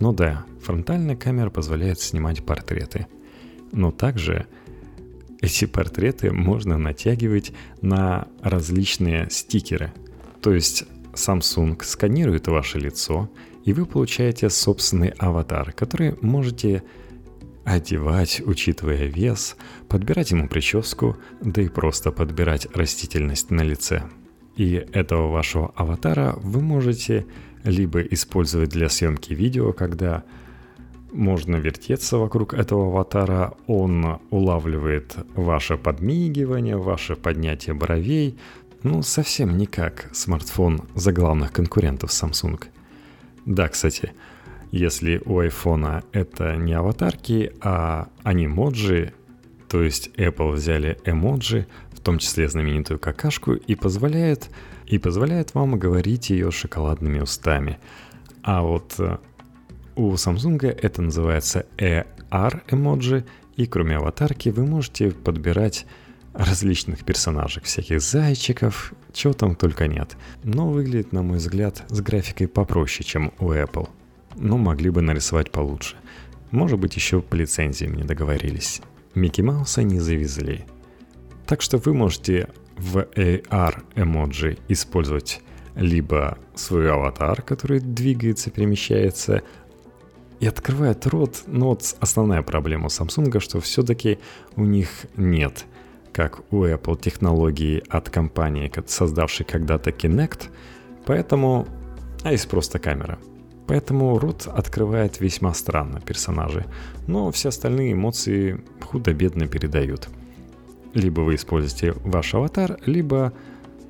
ну 0.00 0.12
да, 0.12 0.44
фронтальная 0.62 1.16
камера 1.16 1.50
позволяет 1.50 2.00
снимать 2.00 2.44
портреты. 2.44 3.06
Но 3.72 3.90
также 3.90 4.46
эти 5.40 5.66
портреты 5.66 6.32
можно 6.32 6.78
натягивать 6.78 7.52
на 7.80 8.28
различные 8.42 9.28
стикеры. 9.30 9.92
То 10.40 10.52
есть 10.52 10.84
Samsung 11.12 11.82
сканирует 11.84 12.48
ваше 12.48 12.78
лицо, 12.78 13.30
и 13.64 13.72
вы 13.72 13.86
получаете 13.86 14.50
собственный 14.50 15.10
аватар, 15.18 15.72
который 15.72 16.16
можете 16.22 16.82
одевать, 17.64 18.40
учитывая 18.44 19.06
вес, 19.06 19.56
подбирать 19.88 20.30
ему 20.30 20.48
прическу, 20.48 21.18
да 21.42 21.60
и 21.60 21.68
просто 21.68 22.10
подбирать 22.12 22.66
растительность 22.74 23.50
на 23.50 23.60
лице. 23.60 24.04
И 24.56 24.72
этого 24.92 25.30
вашего 25.30 25.72
аватара 25.76 26.34
вы 26.38 26.60
можете 26.62 27.26
либо 27.68 28.00
использовать 28.00 28.70
для 28.70 28.88
съемки 28.88 29.34
видео, 29.34 29.72
когда 29.72 30.24
можно 31.12 31.56
вертеться 31.56 32.18
вокруг 32.18 32.54
этого 32.54 32.88
аватара, 32.88 33.54
он 33.66 34.20
улавливает 34.30 35.16
ваше 35.34 35.76
подмигивание, 35.76 36.76
ваше 36.76 37.16
поднятие 37.16 37.74
бровей, 37.74 38.38
ну 38.82 39.02
совсем 39.02 39.56
не 39.56 39.66
как 39.66 40.08
смартфон 40.12 40.82
заглавных 40.94 41.52
конкурентов 41.52 42.10
Samsung. 42.10 42.62
Да, 43.44 43.68
кстати, 43.68 44.12
если 44.70 45.20
у 45.24 45.40
iPhone 45.40 46.04
это 46.12 46.56
не 46.56 46.74
аватарки, 46.74 47.52
а 47.60 48.08
анимоджи, 48.22 49.12
то 49.68 49.82
есть 49.82 50.10
Apple 50.16 50.52
взяли 50.52 50.98
эмоджи, 51.04 51.66
в 51.92 52.00
том 52.00 52.18
числе 52.18 52.48
знаменитую 52.48 52.98
какашку, 52.98 53.52
и 53.52 53.74
позволяет 53.74 54.50
и 54.86 54.98
позволяет 54.98 55.54
вам 55.54 55.78
говорить 55.78 56.30
ее 56.30 56.50
шоколадными 56.50 57.20
устами. 57.20 57.78
А 58.42 58.62
вот 58.62 58.94
э, 58.98 59.18
у 59.96 60.12
Samsung 60.14 60.66
это 60.66 61.02
называется 61.02 61.66
AR 61.76 62.62
эмоджи, 62.70 63.26
и 63.56 63.66
кроме 63.66 63.96
аватарки 63.96 64.48
вы 64.48 64.64
можете 64.64 65.10
подбирать 65.10 65.86
различных 66.32 67.04
персонажей, 67.04 67.62
всяких 67.62 68.00
зайчиков, 68.00 68.94
чего 69.12 69.32
там 69.32 69.56
только 69.56 69.88
нет. 69.88 70.16
Но 70.44 70.70
выглядит, 70.70 71.12
на 71.12 71.22
мой 71.22 71.38
взгляд, 71.38 71.82
с 71.88 72.00
графикой 72.00 72.48
попроще, 72.48 73.06
чем 73.06 73.32
у 73.38 73.50
Apple. 73.52 73.88
Но 74.36 74.56
могли 74.56 74.88
бы 74.90 75.02
нарисовать 75.02 75.50
получше. 75.50 75.96
Может 76.50 76.78
быть, 76.78 76.94
еще 76.96 77.20
по 77.20 77.34
лицензиям 77.34 77.94
не 77.94 78.04
договорились. 78.04 78.80
Микки 79.14 79.40
Мауса 79.40 79.82
не 79.82 80.00
завезли. 80.00 80.64
Так 81.46 81.62
что 81.62 81.78
вы 81.78 81.94
можете 81.94 82.48
в 82.76 82.98
AR 82.98 83.82
эмоджи 83.96 84.58
использовать 84.68 85.40
либо 85.74 86.38
свой 86.54 86.90
аватар, 86.90 87.42
который 87.42 87.80
двигается, 87.80 88.50
перемещается 88.50 89.42
и 90.40 90.46
открывает 90.46 91.06
рот, 91.06 91.42
но 91.46 91.68
вот 91.68 91.96
основная 92.00 92.42
проблема 92.42 92.86
у 92.86 92.88
Samsung, 92.88 93.40
что 93.40 93.60
все-таки 93.60 94.18
у 94.56 94.64
них 94.64 94.88
нет, 95.16 95.66
как 96.12 96.40
у 96.52 96.64
Apple, 96.64 97.00
технологии 97.00 97.82
от 97.88 98.10
компании, 98.10 98.72
создавшей 98.86 99.46
когда-то 99.46 99.90
Kinect, 99.90 100.50
поэтому... 101.04 101.66
А 102.24 102.32
есть 102.32 102.48
просто 102.48 102.78
камера. 102.78 103.18
Поэтому 103.68 104.18
рот 104.18 104.48
открывает 104.48 105.20
весьма 105.20 105.54
странно 105.54 106.00
персонажи, 106.00 106.64
но 107.06 107.30
все 107.30 107.50
остальные 107.50 107.92
эмоции 107.92 108.60
худо-бедно 108.80 109.46
передают– 109.46 110.08
либо 110.94 111.20
вы 111.20 111.34
используете 111.34 111.92
ваш 112.04 112.34
аватар, 112.34 112.78
либо, 112.86 113.32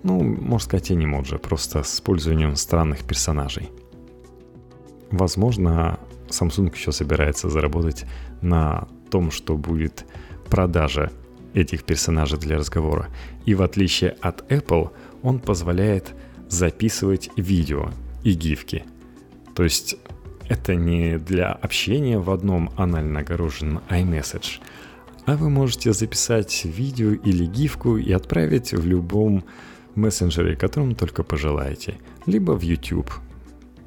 ну, 0.03 0.23
можно 0.23 0.65
сказать, 0.65 0.91
анимоджи, 0.91 1.39
просто 1.39 1.83
с 1.83 1.95
использованием 1.95 2.57
странных 2.57 3.05
персонажей. 3.05 3.71
Возможно, 5.11 5.99
Samsung 6.29 6.75
еще 6.75 6.93
собирается 6.93 7.49
заработать 7.49 8.05
на 8.43 8.89
том, 9.11 9.31
что 9.31 9.57
будет 9.57 10.05
продажа 10.49 11.11
этих 11.55 11.85
персонажей 11.85 12.39
для 12.39 12.59
разговора. 12.59 13.09
И 13.47 13.55
в 13.55 13.63
отличие 13.63 14.11
от 14.21 14.51
Apple, 14.53 14.91
он 15.23 15.41
позволяет 15.41 16.15
записывать 16.49 17.31
видео 17.37 17.91
и 18.23 18.33
гифки. 18.33 18.85
То 19.59 19.65
есть 19.65 19.97
это 20.49 20.77
не 20.77 21.19
для 21.19 21.51
общения 21.51 22.21
в 22.21 22.31
одном 22.31 22.71
анально 22.77 23.21
огороженном 23.21 23.83
iMessage, 23.91 24.61
а 25.27 25.37
вы 25.37 25.51
можете 25.51 25.93
записать 25.93 26.65
видео 26.65 27.15
или 27.15 27.45
гифку 27.45 27.97
и 27.97 28.13
отправить 28.13 28.73
в 28.73 28.87
любом 28.87 29.43
мессенджере, 29.97 30.55
которым 30.55 30.95
только 30.95 31.25
пожелаете, 31.25 31.97
либо 32.25 32.53
в 32.53 32.61
YouTube. 32.61 33.11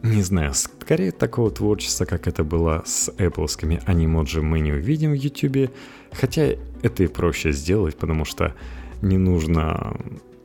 Не 0.04 0.22
знаю, 0.24 0.54
скорее 0.56 1.14
такого 1.14 1.50
творчества, 1.50 2.04
как 2.04 2.28
это 2.28 2.44
было 2.44 2.84
с 2.86 3.08
Appleскими 3.08 3.82
анимоджи, 3.86 4.42
мы 4.42 4.60
не 4.60 4.74
увидим 4.74 5.12
в 5.12 5.14
YouTube, 5.14 5.72
хотя 6.12 6.48
это 6.82 7.04
и 7.04 7.08
проще 7.08 7.54
сделать, 7.54 7.96
потому 7.96 8.26
что 8.26 8.54
не 9.02 9.18
нужно 9.18 9.96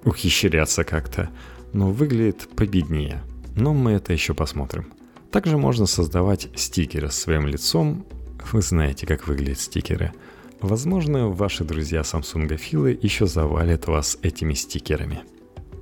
ухищряться 0.04 0.84
как-то, 0.84 1.30
но 1.72 1.90
выглядит 1.90 2.48
победнее. 2.54 3.24
Но 3.56 3.74
мы 3.74 3.90
это 3.90 4.12
еще 4.12 4.34
посмотрим. 4.34 4.92
Также 5.36 5.58
можно 5.58 5.84
создавать 5.84 6.48
стикеры 6.54 7.10
с 7.10 7.18
своим 7.18 7.46
лицом. 7.46 8.06
Вы 8.52 8.62
знаете, 8.62 9.06
как 9.06 9.28
выглядят 9.28 9.60
стикеры. 9.60 10.14
Возможно, 10.62 11.28
ваши 11.28 11.62
друзья 11.62 12.00
Samsung 12.00 12.98
еще 13.02 13.26
завалят 13.26 13.86
вас 13.86 14.16
этими 14.22 14.54
стикерами. 14.54 15.24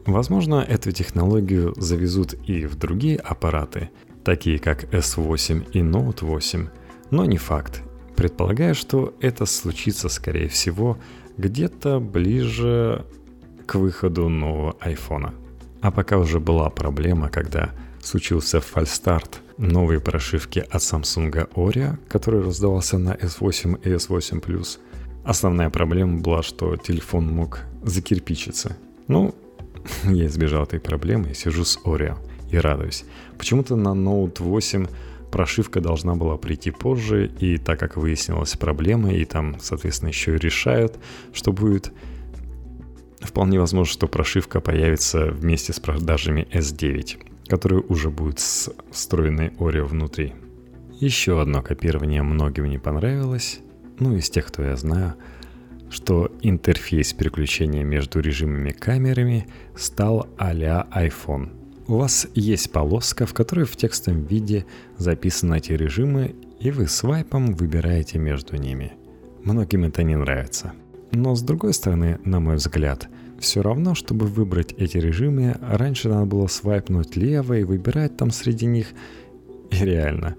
Возможно, 0.06 0.56
эту 0.56 0.90
технологию 0.90 1.72
завезут 1.76 2.34
и 2.48 2.66
в 2.66 2.74
другие 2.74 3.16
аппараты, 3.16 3.90
такие 4.24 4.58
как 4.58 4.92
S8 4.92 5.70
и 5.70 5.78
Note 5.82 6.24
8, 6.24 6.68
но 7.12 7.24
не 7.24 7.36
факт. 7.36 7.84
Предполагаю, 8.16 8.74
что 8.74 9.14
это 9.20 9.46
случится, 9.46 10.08
скорее 10.08 10.48
всего, 10.48 10.98
где-то 11.38 12.00
ближе 12.00 13.06
к 13.66 13.76
выходу 13.76 14.28
нового 14.28 14.76
iPhone. 14.84 15.32
А 15.80 15.92
пока 15.92 16.18
уже 16.18 16.40
была 16.40 16.70
проблема, 16.70 17.28
когда 17.28 17.70
случился 18.04 18.60
фальстарт 18.60 19.40
новой 19.56 20.00
прошивки 20.00 20.58
от 20.58 20.82
Samsung 20.82 21.48
Oreo, 21.54 21.96
который 22.08 22.42
раздавался 22.42 22.98
на 22.98 23.14
S8 23.14 23.80
и 23.82 23.88
S8 23.94 24.40
Plus. 24.40 24.78
Основная 25.24 25.70
проблема 25.70 26.20
была, 26.20 26.42
что 26.42 26.76
телефон 26.76 27.26
мог 27.28 27.60
закирпичиться. 27.82 28.76
Ну, 29.08 29.34
я 30.04 30.26
избежал 30.26 30.64
этой 30.64 30.80
проблемы 30.80 31.30
и 31.30 31.34
сижу 31.34 31.64
с 31.64 31.78
Oreo 31.84 32.16
и 32.50 32.58
радуюсь. 32.58 33.04
Почему-то 33.38 33.76
на 33.76 33.88
Note 33.88 34.42
8 34.42 34.86
прошивка 35.32 35.80
должна 35.80 36.14
была 36.14 36.36
прийти 36.36 36.70
позже, 36.70 37.30
и 37.40 37.58
так 37.58 37.78
как 37.80 37.96
выяснилась 37.96 38.56
проблема, 38.56 39.12
и 39.12 39.24
там, 39.24 39.56
соответственно, 39.60 40.10
еще 40.10 40.34
и 40.34 40.38
решают, 40.38 40.96
что 41.32 41.52
будет, 41.52 41.90
вполне 43.20 43.58
возможно, 43.58 43.92
что 43.92 44.06
прошивка 44.06 44.60
появится 44.60 45.26
вместе 45.26 45.72
с 45.72 45.80
продажами 45.80 46.46
S9, 46.52 47.33
который 47.48 47.82
уже 47.88 48.10
будет 48.10 48.38
с 48.38 48.70
встроенной 48.90 49.48
Oreo 49.58 49.84
внутри. 49.84 50.34
Еще 51.00 51.40
одно 51.40 51.62
копирование 51.62 52.22
многим 52.22 52.68
не 52.68 52.78
понравилось, 52.78 53.60
ну 53.98 54.16
из 54.16 54.30
тех, 54.30 54.46
кто 54.46 54.62
я 54.62 54.76
знаю, 54.76 55.14
что 55.90 56.32
интерфейс 56.40 57.12
переключения 57.12 57.84
между 57.84 58.20
режимами 58.20 58.70
камерами 58.70 59.46
стал 59.76 60.28
а-ля 60.38 60.86
iPhone– 60.94 61.50
у 61.86 61.96
вас 61.96 62.26
есть 62.34 62.72
полоска, 62.72 63.26
в 63.26 63.34
которой 63.34 63.66
в 63.66 63.76
текстовом 63.76 64.24
виде 64.24 64.64
записаны 64.96 65.58
эти 65.58 65.72
режимы, 65.72 66.34
и 66.58 66.70
вы 66.70 66.86
свайпом 66.88 67.54
выбираете 67.54 68.18
между 68.18 68.56
ними. 68.56 68.94
Многим 69.42 69.84
это 69.84 70.02
не 70.02 70.16
нравится. 70.16 70.72
Но 71.12 71.34
с 71.34 71.42
другой 71.42 71.74
стороны, 71.74 72.18
на 72.24 72.40
мой 72.40 72.56
взгляд, 72.56 73.08
все 73.44 73.62
равно, 73.62 73.94
чтобы 73.94 74.26
выбрать 74.26 74.72
эти 74.72 74.96
режимы, 74.96 75.56
раньше 75.60 76.08
надо 76.08 76.24
было 76.26 76.46
свайпнуть 76.46 77.14
лево 77.16 77.58
и 77.58 77.64
выбирать 77.64 78.16
там 78.16 78.30
среди 78.30 78.66
них. 78.66 78.88
И 79.70 79.76
реально, 79.76 80.36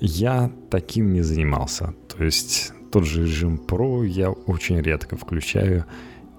я 0.00 0.50
таким 0.70 1.12
не 1.12 1.22
занимался. 1.22 1.94
То 2.08 2.24
есть 2.24 2.72
тот 2.90 3.04
же 3.04 3.22
режим 3.22 3.60
Pro 3.68 4.06
я 4.06 4.30
очень 4.30 4.80
редко 4.80 5.16
включаю, 5.16 5.84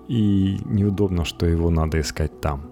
и 0.08 0.58
неудобно, 0.66 1.24
что 1.24 1.46
его 1.46 1.70
надо 1.70 2.00
искать 2.00 2.42
там. 2.42 2.70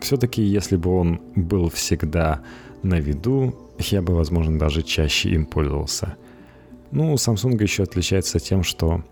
Все-таки, 0.00 0.42
если 0.42 0.76
бы 0.76 0.90
он 0.90 1.20
был 1.34 1.70
всегда 1.70 2.42
на 2.82 3.00
виду, 3.00 3.54
я 3.78 4.02
бы, 4.02 4.14
возможно, 4.14 4.58
даже 4.58 4.82
чаще 4.82 5.30
им 5.30 5.46
пользовался. 5.46 6.16
Ну, 6.92 7.14
Samsung 7.14 7.60
еще 7.60 7.82
отличается 7.82 8.38
тем, 8.38 8.62
что 8.62 9.02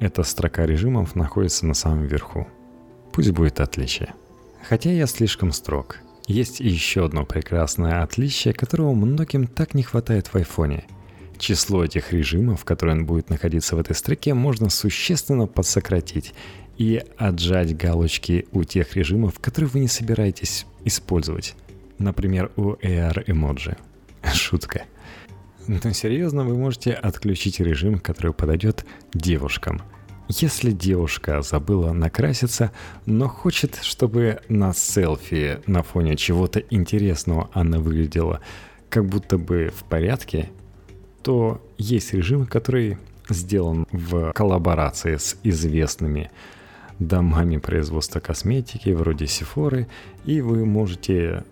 эта 0.00 0.24
строка 0.24 0.66
режимов 0.66 1.14
находится 1.14 1.66
на 1.66 1.74
самом 1.74 2.06
верху. 2.06 2.48
Пусть 3.12 3.30
будет 3.30 3.60
отличие. 3.60 4.14
Хотя 4.68 4.90
я 4.90 5.06
слишком 5.06 5.52
строг. 5.52 5.98
Есть 6.26 6.60
еще 6.60 7.04
одно 7.04 7.24
прекрасное 7.24 8.02
отличие, 8.02 8.54
которого 8.54 8.94
многим 8.94 9.46
так 9.46 9.74
не 9.74 9.82
хватает 9.82 10.28
в 10.28 10.36
айфоне. 10.36 10.84
Число 11.38 11.84
этих 11.84 12.12
режимов, 12.12 12.64
которые 12.64 12.96
он 12.96 13.06
будет 13.06 13.28
находиться 13.28 13.74
в 13.74 13.80
этой 13.80 13.96
строке, 13.96 14.32
можно 14.32 14.70
существенно 14.70 15.46
подсократить, 15.46 16.32
и 16.78 17.02
отжать 17.16 17.76
галочки 17.76 18.46
у 18.52 18.64
тех 18.64 18.96
режимов, 18.96 19.38
которые 19.38 19.70
вы 19.70 19.80
не 19.80 19.88
собираетесь 19.88 20.66
использовать. 20.84 21.54
Например, 21.98 22.50
у 22.56 22.72
AR 22.72 23.24
эмоджи. 23.26 23.76
Шутка. 24.34 24.84
Но 25.68 25.78
серьезно, 25.92 26.44
вы 26.44 26.56
можете 26.56 26.92
отключить 26.92 27.60
режим, 27.60 27.98
который 27.98 28.32
подойдет 28.32 28.84
девушкам. 29.14 29.82
Если 30.40 30.70
девушка 30.70 31.42
забыла 31.42 31.92
накраситься, 31.92 32.72
но 33.04 33.28
хочет, 33.28 33.78
чтобы 33.82 34.40
на 34.48 34.72
селфи 34.72 35.60
на 35.66 35.82
фоне 35.82 36.16
чего-то 36.16 36.58
интересного 36.58 37.50
она 37.52 37.78
выглядела 37.78 38.40
как 38.88 39.04
будто 39.04 39.36
бы 39.36 39.70
в 39.76 39.84
порядке, 39.84 40.48
то 41.22 41.60
есть 41.76 42.14
режим, 42.14 42.46
который 42.46 42.96
сделан 43.28 43.86
в 43.92 44.32
коллаборации 44.32 45.16
с 45.16 45.36
известными 45.42 46.30
домами 46.98 47.58
производства 47.58 48.20
косметики, 48.20 48.88
вроде 48.88 49.26
Сефоры, 49.26 49.86
и 50.24 50.40
вы 50.40 50.64
можете 50.64 51.44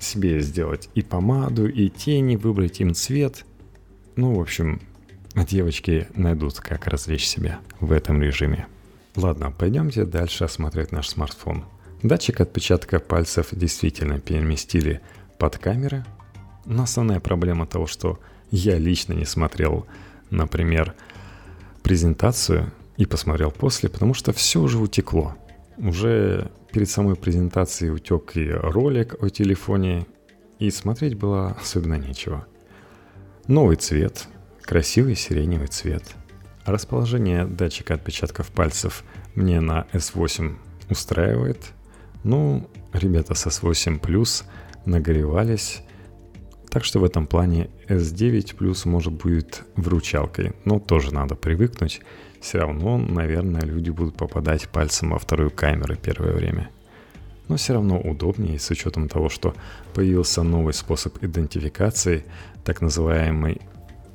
себе 0.00 0.40
сделать 0.40 0.88
и 0.96 1.02
помаду, 1.02 1.68
и 1.68 1.88
тени, 1.88 2.34
выбрать 2.34 2.80
им 2.80 2.94
цвет. 2.94 3.44
Ну, 4.16 4.34
в 4.34 4.40
общем, 4.40 4.80
девочки 5.44 6.08
найдут, 6.14 6.60
как 6.60 6.86
развлечь 6.86 7.26
себя 7.26 7.60
в 7.80 7.92
этом 7.92 8.22
режиме. 8.22 8.66
Ладно, 9.16 9.50
пойдемте 9.50 10.04
дальше 10.04 10.44
осмотреть 10.44 10.92
наш 10.92 11.08
смартфон. 11.08 11.64
Датчик 12.02 12.40
отпечатка 12.40 13.00
пальцев 13.00 13.48
действительно 13.52 14.20
переместили 14.20 15.00
под 15.38 15.58
камеры. 15.58 16.04
Но 16.64 16.84
основная 16.84 17.18
проблема 17.20 17.66
того, 17.66 17.86
что 17.86 18.20
я 18.50 18.78
лично 18.78 19.14
не 19.14 19.24
смотрел, 19.24 19.86
например, 20.30 20.94
презентацию 21.82 22.72
и 22.96 23.06
посмотрел 23.06 23.50
после, 23.50 23.88
потому 23.88 24.14
что 24.14 24.32
все 24.32 24.60
уже 24.60 24.78
утекло. 24.78 25.36
Уже 25.78 26.50
перед 26.72 26.88
самой 26.88 27.16
презентацией 27.16 27.92
утек 27.92 28.36
и 28.36 28.50
ролик 28.50 29.16
о 29.22 29.28
телефоне, 29.28 30.06
и 30.58 30.70
смотреть 30.70 31.14
было 31.14 31.56
особенно 31.60 31.94
нечего. 31.94 32.46
Новый 33.46 33.76
цвет, 33.76 34.28
красивый 34.68 35.16
сиреневый 35.16 35.68
цвет. 35.68 36.04
Расположение 36.66 37.46
датчика 37.46 37.94
отпечатков 37.94 38.50
пальцев 38.50 39.02
мне 39.34 39.62
на 39.62 39.86
S8 39.94 40.56
устраивает. 40.90 41.72
Ну, 42.22 42.68
ребята 42.92 43.32
с 43.34 43.46
S8 43.46 43.98
Plus 43.98 44.44
нагревались, 44.84 45.80
так 46.68 46.84
что 46.84 47.00
в 47.00 47.04
этом 47.04 47.26
плане 47.26 47.70
S9 47.88 48.58
Plus 48.58 48.86
может 48.86 49.14
будет 49.14 49.62
вручалкой, 49.76 50.52
но 50.66 50.78
тоже 50.78 51.14
надо 51.14 51.34
привыкнуть 51.34 52.02
все 52.38 52.58
равно, 52.58 52.98
наверное, 52.98 53.62
люди 53.62 53.88
будут 53.88 54.16
попадать 54.16 54.68
пальцем 54.68 55.12
во 55.12 55.18
вторую 55.18 55.50
камеру 55.50 55.96
первое 55.96 56.34
время. 56.34 56.68
Но 57.48 57.56
все 57.56 57.72
равно 57.72 57.98
удобнее 57.98 58.58
с 58.58 58.70
учетом 58.70 59.08
того, 59.08 59.30
что 59.30 59.54
появился 59.94 60.42
новый 60.42 60.74
способ 60.74 61.24
идентификации, 61.24 62.26
так 62.64 62.82
называемый 62.82 63.62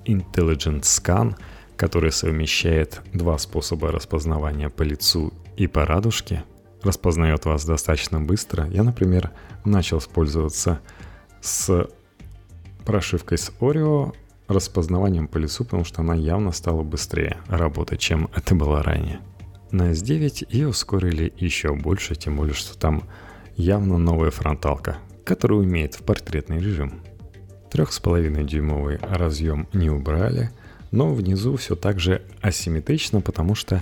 Intelligent 0.06 0.82
Scan, 0.82 1.36
который 1.76 2.12
совмещает 2.12 3.02
два 3.14 3.38
способа 3.38 3.92
распознавания 3.92 4.70
по 4.70 4.84
лицу 4.84 5.34
и 5.58 5.68
по 5.68 5.86
радужке, 5.86 6.44
распознает 6.82 7.46
вас 7.46 7.66
достаточно 7.66 8.20
быстро. 8.20 8.68
Я, 8.70 8.84
например, 8.84 9.32
начал 9.66 10.02
пользоваться 10.02 10.82
с 11.42 11.88
прошивкой 12.86 13.38
с 13.38 13.52
Oreo 13.60 14.14
распознаванием 14.48 15.28
по 15.28 15.38
лицу, 15.38 15.64
потому 15.64 15.86
что 15.86 16.02
она 16.02 16.16
явно 16.16 16.52
стала 16.52 16.84
быстрее 16.84 17.38
работать, 17.48 18.00
чем 18.00 18.30
это 18.36 18.56
было 18.56 18.84
ранее. 18.84 19.20
На 19.72 19.92
S9 19.92 20.48
ее 20.50 20.68
ускорили 20.68 21.34
еще 21.38 21.74
больше, 21.74 22.16
тем 22.16 22.36
более, 22.36 22.54
что 22.54 22.78
там 22.78 23.04
явно 23.56 23.98
новая 23.98 24.30
фронталка, 24.30 24.98
которая 25.26 25.60
умеет 25.60 25.96
в 25.96 26.04
портретный 26.04 26.60
режим. 26.60 27.02
3,5 27.74 28.44
дюймовый 28.44 29.00
разъем 29.02 29.68
не 29.74 29.90
убрали, 29.90 30.52
но 30.92 31.12
внизу 31.14 31.56
все 31.56 31.76
так 31.76 32.00
же 32.00 32.22
асимметрично, 32.42 33.22
потому 33.22 33.56
что 33.56 33.82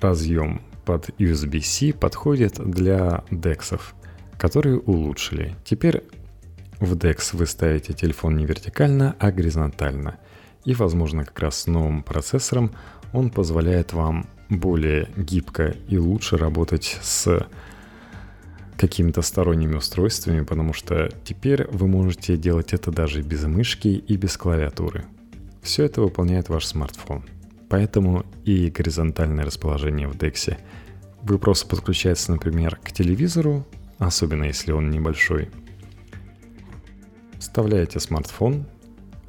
разъем 0.00 0.62
под 0.84 1.10
USB-C 1.18 1.92
подходит 1.94 2.60
для 2.64 3.24
дексов, 3.30 3.94
которые 4.38 4.78
улучшили. 4.78 5.56
Теперь 5.64 6.04
в 6.78 6.94
DeX 6.94 7.30
вы 7.32 7.46
ставите 7.46 7.92
телефон 7.92 8.36
не 8.36 8.46
вертикально, 8.46 9.16
а 9.18 9.32
горизонтально. 9.32 10.18
И, 10.64 10.74
возможно, 10.74 11.24
как 11.24 11.40
раз 11.40 11.62
с 11.62 11.66
новым 11.66 12.02
процессором 12.02 12.70
он 13.12 13.30
позволяет 13.30 13.92
вам 13.92 14.26
более 14.48 15.08
гибко 15.16 15.74
и 15.88 15.98
лучше 15.98 16.36
работать 16.36 16.98
с 17.02 17.46
какими-то 18.76 19.22
сторонними 19.22 19.76
устройствами, 19.76 20.42
потому 20.42 20.72
что 20.72 21.10
теперь 21.24 21.66
вы 21.68 21.86
можете 21.86 22.36
делать 22.36 22.72
это 22.72 22.90
даже 22.90 23.22
без 23.22 23.44
мышки 23.44 23.88
и 23.88 24.16
без 24.16 24.36
клавиатуры. 24.36 25.04
Все 25.62 25.84
это 25.84 26.00
выполняет 26.00 26.48
ваш 26.48 26.66
смартфон. 26.66 27.24
Поэтому 27.68 28.24
и 28.44 28.70
горизонтальное 28.70 29.44
расположение 29.44 30.06
в 30.06 30.16
DeX. 30.16 30.56
Вы 31.22 31.38
просто 31.38 31.66
подключаетесь, 31.66 32.28
например, 32.28 32.76
к 32.76 32.92
телевизору, 32.92 33.66
особенно 33.98 34.44
если 34.44 34.72
он 34.72 34.90
небольшой. 34.90 35.48
Вставляете 37.38 37.98
смартфон, 37.98 38.66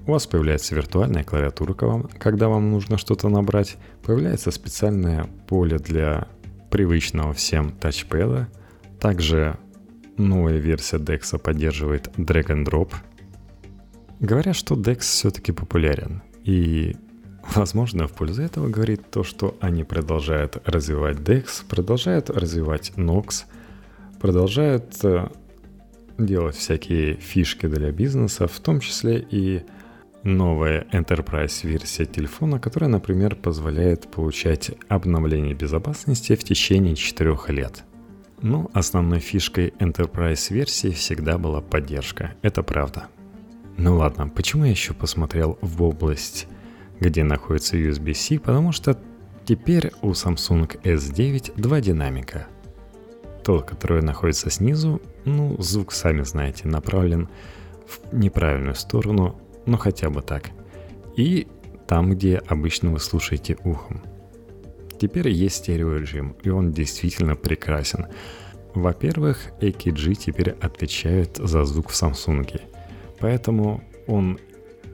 у 0.05 0.11
вас 0.11 0.27
появляется 0.27 0.75
виртуальная 0.75 1.23
клавиатура, 1.23 1.73
когда 2.19 2.47
вам 2.47 2.71
нужно 2.71 2.97
что-то 2.97 3.29
набрать, 3.29 3.77
появляется 4.03 4.51
специальное 4.51 5.25
поле 5.47 5.79
для 5.79 6.27
привычного 6.69 7.33
всем 7.33 7.71
тачпэда, 7.71 8.47
также 8.99 9.57
новая 10.17 10.57
версия 10.57 10.97
DEX 10.97 11.37
поддерживает 11.39 12.07
drag 12.17 12.47
and 12.47 12.65
drop. 12.65 12.93
Говорят, 14.19 14.55
что 14.55 14.75
DEX 14.75 14.99
все-таки 14.99 15.51
популярен, 15.51 16.23
и 16.43 16.95
Возможно, 17.55 18.07
в 18.07 18.13
пользу 18.13 18.41
этого 18.41 18.67
говорит 18.67 19.09
то, 19.09 19.23
что 19.23 19.57
они 19.61 19.83
продолжают 19.83 20.61
развивать 20.65 21.17
DEX, 21.17 21.65
продолжают 21.67 22.29
развивать 22.29 22.91
Nox, 22.97 23.45
продолжают 24.19 24.93
э, 25.03 25.29
делать 26.17 26.55
всякие 26.55 27.15
фишки 27.15 27.67
для 27.67 27.91
бизнеса, 27.91 28.47
в 28.47 28.59
том 28.59 28.79
числе 28.79 29.25
и 29.31 29.63
новая 30.23 30.85
Enterprise 30.91 31.65
версия 31.65 32.05
телефона, 32.05 32.59
которая, 32.59 32.89
например, 32.89 33.35
позволяет 33.35 34.11
получать 34.11 34.71
обновление 34.89 35.53
безопасности 35.53 36.35
в 36.35 36.43
течение 36.43 36.95
4 36.95 37.37
лет. 37.47 37.83
Ну, 38.39 38.69
основной 38.73 39.19
фишкой 39.19 39.73
Enterprise 39.79 40.53
версии 40.53 40.91
всегда 40.91 41.39
была 41.39 41.59
поддержка, 41.59 42.35
это 42.43 42.61
правда. 42.61 43.07
Ну 43.77 43.97
ладно, 43.97 44.29
почему 44.29 44.65
я 44.65 44.71
еще 44.71 44.93
посмотрел 44.93 45.57
в 45.61 45.81
область, 45.81 46.47
где 46.99 47.23
находится 47.23 47.77
USB-C, 47.77 48.39
потому 48.39 48.71
что 48.71 48.99
теперь 49.43 49.91
у 50.03 50.11
Samsung 50.11 50.79
S9 50.83 51.59
два 51.59 51.81
динамика. 51.81 52.47
Тот, 53.43 53.65
который 53.65 54.03
находится 54.03 54.51
снизу, 54.51 55.01
ну, 55.25 55.59
звук, 55.59 55.91
сами 55.91 56.21
знаете, 56.21 56.67
направлен 56.67 57.29
в 57.87 58.13
неправильную 58.13 58.75
сторону, 58.75 59.41
но 59.65 59.77
хотя 59.77 60.11
бы 60.11 60.21
так. 60.21 60.51
И 61.15 61.47
там, 61.87 62.11
где 62.11 62.37
обычно 62.37 62.91
вы 62.91 62.99
слушаете 62.99 63.57
ухом– 63.63 64.03
Теперь 64.99 65.29
есть 65.29 65.57
стереорежим, 65.57 66.35
и 66.43 66.49
он 66.49 66.71
действительно 66.71 67.35
прекрасен. 67.35 68.07
Во-первых, 68.73 69.39
AKG 69.61 70.15
теперь 70.15 70.51
отвечает 70.51 71.37
за 71.37 71.65
звук 71.65 71.89
в 71.89 72.01
Samsung. 72.01 72.61
Поэтому 73.19 73.83
он 74.07 74.39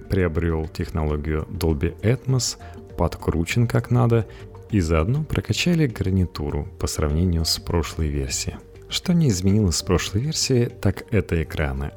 приобрел 0.09 0.67
технологию 0.67 1.47
Dolby 1.49 1.99
Atmos, 2.01 2.57
подкручен 2.97 3.67
как 3.67 3.91
надо, 3.91 4.27
и 4.71 4.79
заодно 4.79 5.23
прокачали 5.23 5.87
гарнитуру 5.87 6.67
по 6.79 6.87
сравнению 6.87 7.45
с 7.45 7.59
прошлой 7.59 8.07
версией. 8.07 8.57
Что 8.89 9.13
не 9.13 9.29
изменилось 9.29 9.77
с 9.77 9.83
прошлой 9.83 10.21
версии, 10.21 10.65
так 10.65 11.05
это 11.11 11.41
экраны. 11.41 11.91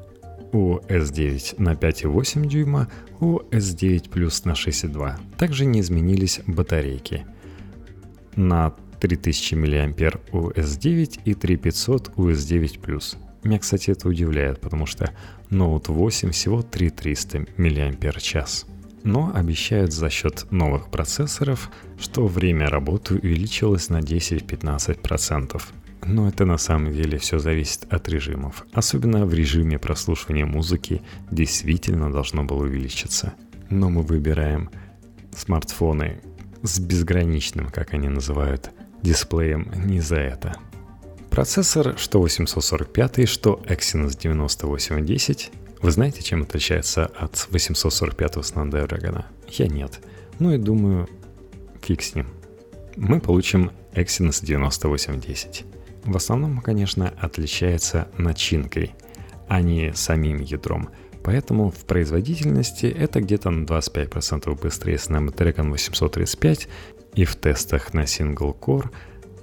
У 0.52 0.78
S9 0.78 1.54
на 1.58 1.72
5,8 1.74 2.46
дюйма, 2.46 2.88
у 3.20 3.38
S9 3.50 4.10
Plus 4.10 4.42
на 4.44 4.52
6,2. 4.52 5.14
Также 5.38 5.64
не 5.64 5.80
изменились 5.80 6.40
батарейки– 6.46 7.26
на 8.37 8.75
3000 9.01 9.55
мА 9.55 10.11
у 10.33 10.51
S9 10.51 11.20
и 11.25 11.35
3500 11.35 12.12
у 12.16 12.31
S9+. 12.31 13.16
Меня, 13.44 13.59
кстати, 13.59 13.90
это 13.90 14.09
удивляет, 14.09 14.61
потому 14.61 14.87
что 14.87 15.12
Note 15.51 15.92
8 15.92 16.31
всего 16.31 16.62
3300 16.62 17.46
мАч. 17.57 18.64
Но 19.05 19.31
обещают 19.35 19.92
за 19.92 20.11
счет 20.11 20.51
новых 20.51 20.90
процессоров, 20.90 21.70
что 22.01 22.27
время 22.27 22.68
работы 22.68 23.14
увеличилось 23.14 23.88
на 23.88 24.01
10-15%. 24.01 25.62
Но 26.05 26.29
это 26.29 26.44
на 26.44 26.59
самом 26.59 26.92
деле 26.92 27.18
все 27.18 27.38
зависит 27.38 27.87
от 27.92 28.09
режимов. 28.09 28.66
Особенно 28.72 29.25
в 29.27 29.33
режиме 29.33 29.79
прослушивания 29.79 30.44
музыки 30.44 31.03
действительно 31.31 32.12
должно 32.12 32.44
было 32.44 32.64
увеличиться. 32.64 33.35
Но 33.70 33.90
мы 33.90 34.03
выбираем 34.03 34.70
смартфоны, 35.37 36.20
с 36.66 36.79
безграничным, 36.79 37.68
как 37.68 37.94
они 37.94 38.09
называют, 38.09 38.70
дисплеем 39.02 39.70
не 39.87 40.00
за 40.00 40.16
это. 40.16 40.57
Процессор 41.31 41.98
что 41.98 42.20
845, 42.20 43.29
что 43.29 43.61
Exynos 43.66 44.18
9810. 44.18 45.50
Вы 45.83 45.90
знаете, 45.90 46.22
чем 46.22 46.42
отличается 46.42 47.07
от 47.07 47.48
845 47.50 48.37
Snapdragon? 48.37 49.24
Я 49.48 49.66
нет. 49.66 50.00
Ну 50.38 50.55
и 50.55 50.59
думаю, 50.59 51.09
фиг 51.83 52.02
с 52.02 52.14
ним. 52.14 52.29
Мы 52.96 53.20
получим 53.20 53.70
Exynos 53.92 54.44
9810. 54.44 55.64
В 56.05 56.16
основном, 56.16 56.61
конечно, 56.61 57.12
отличается 57.20 58.09
начинкой, 58.16 58.94
а 59.48 59.61
не 59.61 59.92
самим 59.94 60.40
ядром– 60.40 60.88
Поэтому 61.26 61.72
в 61.72 61.84
производительности 61.86 62.86
это 62.86 63.20
где-то 63.20 63.50
на 63.50 63.64
25% 63.66 64.62
быстрее 64.62 64.94
Snapdragon 64.94 65.72
835 65.72 66.68
и 67.16 67.24
в 67.24 67.34
тестах 67.34 67.92
на 67.94 68.02
Single 68.02 68.56
Core 68.56 68.90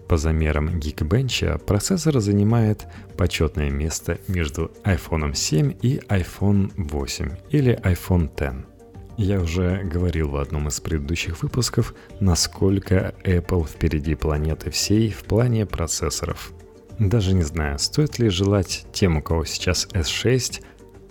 по 0.07 0.15
замерам 0.15 0.69
Geekbench 0.79 1.59
процессор 1.65 2.21
занимает 2.21 2.87
почетное 3.17 3.69
место 3.69 4.17
между 4.29 4.71
iPhone 4.85 5.33
7 5.33 5.73
и 5.81 5.97
iPhone 6.07 6.71
8 6.77 7.31
или 7.49 7.77
iPhone 7.83 8.29
X. 8.31 8.65
Я 9.17 9.41
уже 9.41 9.83
говорил 9.83 10.29
в 10.29 10.37
одном 10.37 10.69
из 10.69 10.79
предыдущих 10.79 11.43
выпусков, 11.43 11.95
насколько 12.21 13.13
Apple 13.25 13.67
впереди 13.67 14.15
планеты 14.15 14.71
всей 14.71 15.09
в 15.09 15.25
плане 15.25 15.65
процессоров. 15.65 16.53
Даже 16.99 17.33
не 17.33 17.43
знаю, 17.43 17.79
стоит 17.79 18.19
ли 18.19 18.29
желать 18.29 18.85
тем, 18.93 19.17
у 19.17 19.21
кого 19.21 19.43
сейчас 19.45 19.87
S6, 19.93 20.61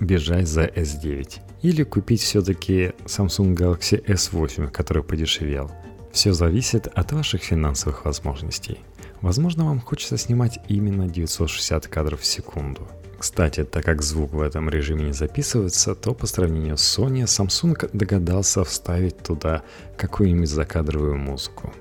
бежать 0.05 0.49
за 0.49 0.65
S9. 0.65 1.41
Или 1.63 1.83
купить 1.85 2.21
все-таки 2.21 2.93
Samsung 3.05 3.55
Galaxy 3.55 4.05
S8, 4.05 4.71
который 4.71 5.03
подешевел. 5.03 5.71
Все 6.13 6.33
зависит 6.33 6.87
от 6.87 7.13
ваших 7.13 7.43
финансовых 7.43 8.05
возможностей. 8.05 8.79
Возможно, 9.21 9.65
вам 9.65 9.81
хочется 9.81 10.19
снимать 10.19 10.59
именно 10.69 11.09
960 11.09 11.87
кадров 11.87 12.21
в 12.21 12.27
секунду. 12.27 12.87
Кстати, 13.19 13.63
так 13.63 13.85
как 13.85 14.03
звук 14.03 14.33
в 14.33 14.41
этом 14.41 14.69
режиме 14.69 15.05
не 15.05 15.13
записывается, 15.13 15.95
то 15.95 16.13
по 16.13 16.27
сравнению 16.27 16.77
с 16.77 16.99
Sony, 16.99 17.23
Samsung 17.23 17.89
догадался 17.93 18.65
вставить 18.65 19.19
туда 19.19 19.63
какую-нибудь 19.97 20.49
закадровую 20.49 21.17
музыку. 21.17 21.73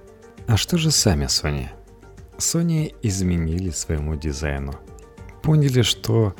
А 0.45 0.55
что 0.55 0.77
же 0.77 0.91
сами 0.91 1.25
Sony? 1.25 1.69
Sony 2.37 2.93
изменили 3.01 3.71
своему 3.71 4.15
дизайну. 4.15 4.75
Поняли, 5.41 5.81
что 5.81 6.35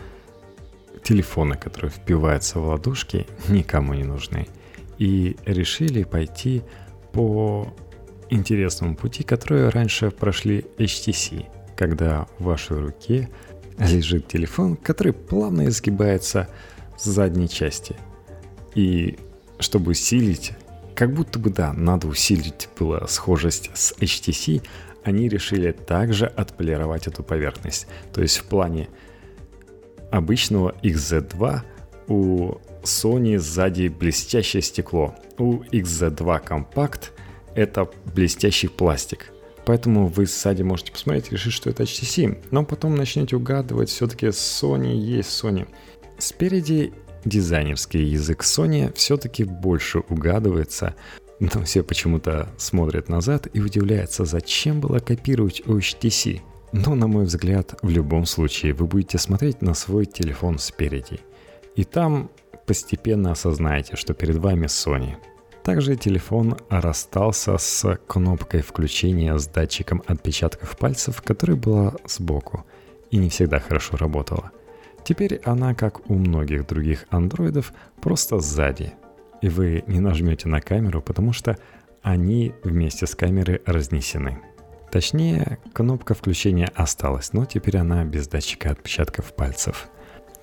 телефоны, 1.03 1.55
которые 1.55 1.91
впиваются 1.91 2.59
в 2.59 2.67
ладошки, 2.67 3.25
никому 3.49 3.93
не 3.93 4.03
нужны. 4.03 4.47
И 4.97 5.35
решили 5.45 6.03
пойти 6.03 6.63
по 7.11 7.73
интересному 8.29 8.95
пути, 8.95 9.23
который 9.23 9.69
раньше 9.69 10.11
прошли 10.11 10.65
HTC, 10.77 11.45
когда 11.75 12.27
в 12.39 12.45
вашей 12.45 12.79
руке 12.79 13.29
лежит 13.77 14.27
телефон, 14.27 14.75
который 14.75 15.13
плавно 15.13 15.67
изгибается 15.67 16.47
с 16.97 17.05
задней 17.05 17.49
части. 17.49 17.95
И 18.75 19.17
чтобы 19.59 19.91
усилить, 19.91 20.53
как 20.95 21.13
будто 21.13 21.39
бы 21.39 21.49
да, 21.49 21.73
надо 21.73 22.07
усилить 22.07 22.69
было 22.79 23.05
схожесть 23.07 23.71
с 23.73 23.93
HTC, 23.99 24.63
они 25.03 25.27
решили 25.27 25.71
также 25.71 26.27
отполировать 26.27 27.07
эту 27.07 27.23
поверхность. 27.23 27.87
То 28.13 28.21
есть 28.21 28.37
в 28.37 28.45
плане 28.45 28.87
обычного 30.11 30.75
XZ2 30.83 31.61
у 32.07 32.55
Sony 32.83 33.37
сзади 33.39 33.87
блестящее 33.87 34.61
стекло. 34.61 35.15
У 35.37 35.63
XZ2 35.63 36.47
Compact 36.47 37.11
это 37.55 37.89
блестящий 38.13 38.67
пластик. 38.67 39.31
Поэтому 39.65 40.07
вы 40.07 40.25
сзади 40.25 40.63
можете 40.63 40.91
посмотреть 40.91 41.31
решить, 41.31 41.53
что 41.53 41.69
это 41.69 41.83
HTC. 41.83 42.45
Но 42.51 42.65
потом 42.65 42.95
начнете 42.95 43.35
угадывать, 43.35 43.89
все-таки 43.89 44.27
Sony 44.27 44.93
есть 44.95 45.29
Sony. 45.29 45.67
Спереди 46.17 46.93
дизайнерский 47.25 48.03
язык 48.03 48.43
Sony 48.43 48.91
все-таки 48.93 49.43
больше 49.43 49.99
угадывается, 49.99 50.95
но 51.39 51.63
все 51.63 51.83
почему-то 51.83 52.49
смотрят 52.57 53.09
назад 53.09 53.47
и 53.53 53.61
удивляются, 53.61 54.25
зачем 54.25 54.81
было 54.81 54.99
копировать 54.99 55.61
у 55.67 55.77
HTC– 55.77 56.41
но, 56.71 56.95
на 56.95 57.07
мой 57.07 57.25
взгляд, 57.25 57.75
в 57.81 57.89
любом 57.89 58.25
случае 58.25 58.73
вы 58.73 58.85
будете 58.85 59.17
смотреть 59.17 59.61
на 59.61 59.73
свой 59.73 60.05
телефон 60.05 60.57
спереди. 60.57 61.19
И 61.75 61.83
там 61.83 62.29
постепенно 62.65 63.31
осознаете, 63.31 63.95
что 63.95 64.13
перед 64.13 64.37
вами 64.37 64.67
Sony. 64.67 65.15
Также 65.63 65.95
телефон 65.95 66.57
расстался 66.69 67.57
с 67.57 67.99
кнопкой 68.07 68.61
включения 68.61 69.37
с 69.37 69.47
датчиком 69.47 70.01
отпечатков 70.07 70.77
пальцев, 70.77 71.21
которая 71.21 71.57
была 71.57 71.93
сбоку. 72.07 72.65
и 73.11 73.17
не 73.17 73.27
всегда 73.27 73.59
хорошо 73.59 73.97
работала. 73.97 74.51
Теперь 75.03 75.41
она, 75.43 75.75
как 75.75 76.09
у 76.09 76.13
многих 76.13 76.65
других 76.65 77.05
андроидов, 77.09 77.73
просто 78.01 78.39
сзади. 78.39 78.93
И 79.41 79.49
вы 79.49 79.83
не 79.87 79.99
нажмете 79.99 80.47
на 80.47 80.61
камеру, 80.61 81.01
потому 81.01 81.33
что 81.33 81.57
они 82.01 82.53
вместе 82.63 83.05
с 83.05 83.15
камерой 83.15 83.61
разнесены. 83.65 84.39
Точнее, 84.91 85.57
кнопка 85.73 86.13
включения 86.13 86.69
осталась, 86.75 87.31
но 87.31 87.45
теперь 87.45 87.77
она 87.77 88.03
без 88.03 88.27
датчика 88.27 88.71
отпечатков 88.71 89.33
пальцев. 89.33 89.87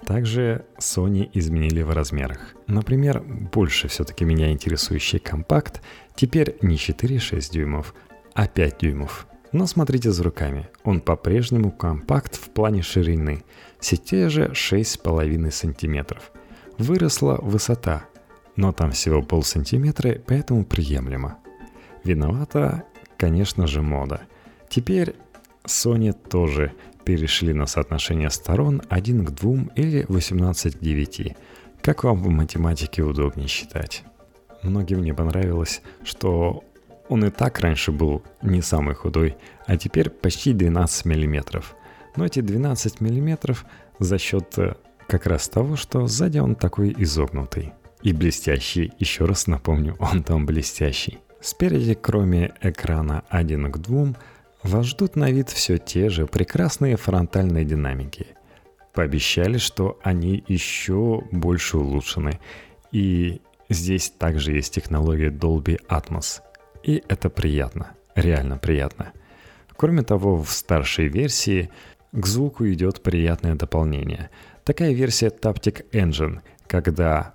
Также 0.06 0.64
Sony 0.78 1.28
изменили 1.34 1.82
в 1.82 1.90
размерах. 1.90 2.54
Например, 2.66 3.20
больше 3.20 3.88
все-таки 3.88 4.24
меня 4.24 4.50
интересующий 4.50 5.18
компакт 5.18 5.82
теперь 6.14 6.56
не 6.62 6.76
4,6 6.76 7.52
дюймов, 7.52 7.94
а 8.32 8.46
5 8.46 8.78
дюймов. 8.78 9.26
Но 9.52 9.66
смотрите 9.66 10.12
за 10.12 10.22
руками, 10.22 10.68
он 10.82 11.00
по-прежнему 11.00 11.70
компакт 11.70 12.36
в 12.36 12.48
плане 12.50 12.80
ширины, 12.80 13.44
все 13.80 13.96
те 13.96 14.30
же 14.30 14.52
6,5 14.52 15.50
сантиметров. 15.50 16.32
Выросла 16.78 17.38
высота, 17.42 18.04
но 18.56 18.72
там 18.72 18.92
всего 18.92 19.22
полсантиметра, 19.22 20.18
поэтому 20.26 20.64
приемлемо. 20.64 21.38
Виновата, 22.02 22.84
конечно 23.18 23.66
же, 23.66 23.82
мода. 23.82 24.22
Теперь 24.68 25.14
Sony 25.64 26.12
тоже 26.12 26.72
перешли 27.04 27.52
на 27.52 27.66
соотношение 27.66 28.30
сторон 28.30 28.82
1 28.88 29.24
к 29.24 29.30
2 29.30 29.54
или 29.76 30.04
18 30.08 30.76
к 30.76 30.80
9. 30.80 31.36
Как 31.80 32.04
вам 32.04 32.22
в 32.22 32.28
математике 32.28 33.02
удобнее 33.02 33.48
считать? 33.48 34.04
Многим 34.62 35.02
не 35.02 35.14
понравилось, 35.14 35.82
что 36.04 36.64
он 37.08 37.24
и 37.24 37.30
так 37.30 37.60
раньше 37.60 37.92
был 37.92 38.22
не 38.42 38.60
самый 38.60 38.94
худой, 38.94 39.36
а 39.66 39.76
теперь 39.76 40.10
почти 40.10 40.52
12 40.52 41.06
миллиметров. 41.06 41.74
Но 42.16 42.26
эти 42.26 42.40
12 42.40 43.00
миллиметров 43.00 43.64
за 43.98 44.18
счет 44.18 44.58
э, 44.58 44.74
как 45.06 45.26
раз 45.26 45.48
того, 45.48 45.76
что 45.76 46.06
сзади 46.06 46.38
он 46.38 46.54
такой 46.54 46.94
изогнутый. 46.98 47.72
И 48.02 48.12
блестящий, 48.12 48.92
еще 48.98 49.24
раз 49.24 49.46
напомню, 49.46 49.96
он 49.98 50.22
там 50.22 50.44
блестящий. 50.44 51.18
Спереди, 51.40 51.94
кроме 51.94 52.52
экрана 52.60 53.24
1 53.30 53.72
к 53.72 53.78
2, 53.78 54.14
вас 54.62 54.86
ждут 54.86 55.16
на 55.16 55.30
вид 55.30 55.50
все 55.50 55.78
те 55.78 56.08
же 56.08 56.26
прекрасные 56.26 56.96
фронтальные 56.96 57.64
динамики. 57.64 58.26
Пообещали, 58.92 59.58
что 59.58 59.98
они 60.02 60.44
еще 60.48 61.22
больше 61.30 61.78
улучшены. 61.78 62.40
И 62.90 63.40
здесь 63.68 64.10
также 64.10 64.52
есть 64.52 64.74
технология 64.74 65.30
Dolby 65.30 65.78
Atmos. 65.88 66.40
И 66.82 67.02
это 67.08 67.30
приятно, 67.30 67.92
реально 68.14 68.58
приятно. 68.58 69.12
Кроме 69.76 70.02
того, 70.02 70.42
в 70.42 70.50
старшей 70.50 71.06
версии 71.06 71.70
к 72.12 72.26
звуку 72.26 72.66
идет 72.66 73.02
приятное 73.02 73.54
дополнение. 73.54 74.30
Такая 74.64 74.92
версия 74.92 75.28
Taptic 75.28 75.84
Engine, 75.92 76.40
когда, 76.66 77.34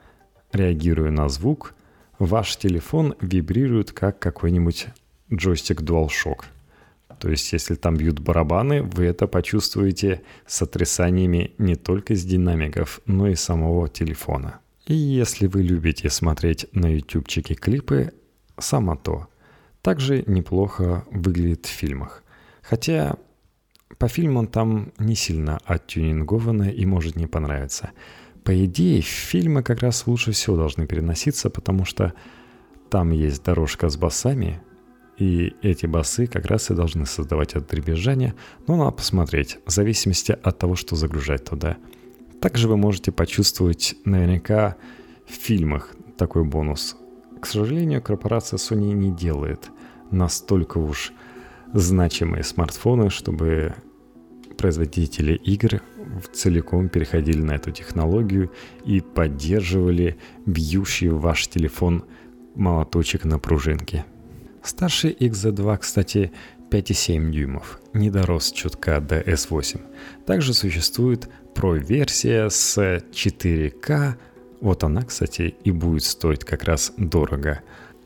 реагируя 0.51 1.11
на 1.11 1.29
звук, 1.29 1.73
ваш 2.19 2.57
телефон 2.57 3.15
вибрирует 3.21 3.91
как 3.91 4.19
какой-нибудь 4.19 4.87
джойстик 5.31 5.81
DualShock. 5.81 6.45
То 7.23 7.29
есть, 7.29 7.53
если 7.53 7.75
там 7.75 7.95
бьют 7.95 8.19
барабаны, 8.19 8.83
вы 8.83 9.05
это 9.05 9.27
почувствуете 9.27 10.23
сотрясаниями 10.45 11.53
не 11.57 11.75
только 11.75 12.15
с 12.15 12.25
динамиков, 12.25 12.99
но 13.05 13.29
и 13.29 13.35
самого 13.35 13.87
телефона. 13.87 14.59
И 14.87 14.93
если 14.93 15.47
вы 15.47 15.63
любите 15.63 16.09
смотреть 16.09 16.65
на 16.73 16.93
ютубчике 16.93 17.55
клипы, 17.55 18.11
само 18.59 18.97
то. 18.97 19.27
Также 19.81 20.25
неплохо 20.27 21.05
выглядит 21.11 21.65
в 21.65 21.69
фильмах. 21.69 22.25
Хотя 22.61 23.15
по 23.97 24.09
фильмам 24.09 24.47
там 24.47 24.91
не 24.99 25.15
сильно 25.15 25.59
оттюнинговано 25.63 26.71
и 26.71 26.85
может 26.85 27.15
не 27.15 27.27
понравиться. 27.27 27.91
По 28.43 28.65
идее, 28.65 28.99
фильмы 28.99 29.63
как 29.63 29.79
раз 29.79 30.07
лучше 30.07 30.33
всего 30.33 30.57
должны 30.57 30.87
переноситься, 30.87 31.49
потому 31.49 31.85
что 31.85 32.13
там 32.89 33.11
есть 33.11 33.45
дорожка 33.45 33.87
с 33.87 33.95
басами, 33.95 34.61
и 35.23 35.55
эти 35.61 35.85
басы 35.85 36.27
как 36.27 36.45
раз 36.47 36.69
и 36.69 36.73
должны 36.73 37.05
создавать 37.05 37.53
это 37.53 37.65
дребезжание, 37.69 38.33
но 38.67 38.75
надо 38.75 38.91
посмотреть, 38.91 39.57
в 39.65 39.71
зависимости 39.71 40.37
от 40.43 40.57
того, 40.57 40.75
что 40.75 40.95
загружать 40.95 41.45
туда. 41.45 41.77
Также 42.41 42.67
вы 42.67 42.75
можете 42.75 43.11
почувствовать 43.11 43.95
наверняка 44.03 44.75
в 45.25 45.31
фильмах 45.31 45.95
такой 46.17 46.43
бонус. 46.43 46.97
К 47.39 47.45
сожалению, 47.45 48.01
корпорация 48.01 48.57
Sony 48.57 48.91
не 48.91 49.11
делает 49.11 49.69
настолько 50.11 50.77
уж 50.77 51.13
значимые 51.73 52.43
смартфоны, 52.43 53.09
чтобы 53.09 53.75
производители 54.57 55.35
игр 55.35 55.81
целиком 56.33 56.89
переходили 56.89 57.41
на 57.41 57.53
эту 57.53 57.71
технологию 57.71 58.51
и 58.85 58.99
поддерживали 58.99 60.17
бьющий 60.45 61.07
ваш 61.07 61.47
телефон 61.47 62.03
молоточек 62.55 63.23
на 63.23 63.39
пружинке. 63.39 64.05
Старший 64.63 65.11
XZ2, 65.19 65.77
кстати, 65.77 66.31
5,7 66.71 67.31
дюймов, 67.31 67.79
не 67.93 68.09
дорос 68.09 68.51
чутка 68.51 68.99
до 68.99 69.19
S8. 69.19 69.81
Также 70.25 70.53
существует 70.53 71.29
Pro-версия 71.53 72.49
с 72.49 72.77
4К, 72.77 74.15
вот 74.61 74.83
она, 74.83 75.03
кстати, 75.03 75.55
и 75.63 75.71
будет 75.71 76.03
стоить 76.03 76.45
как 76.45 76.63
раз 76.63 76.93
дорого. 76.97 77.61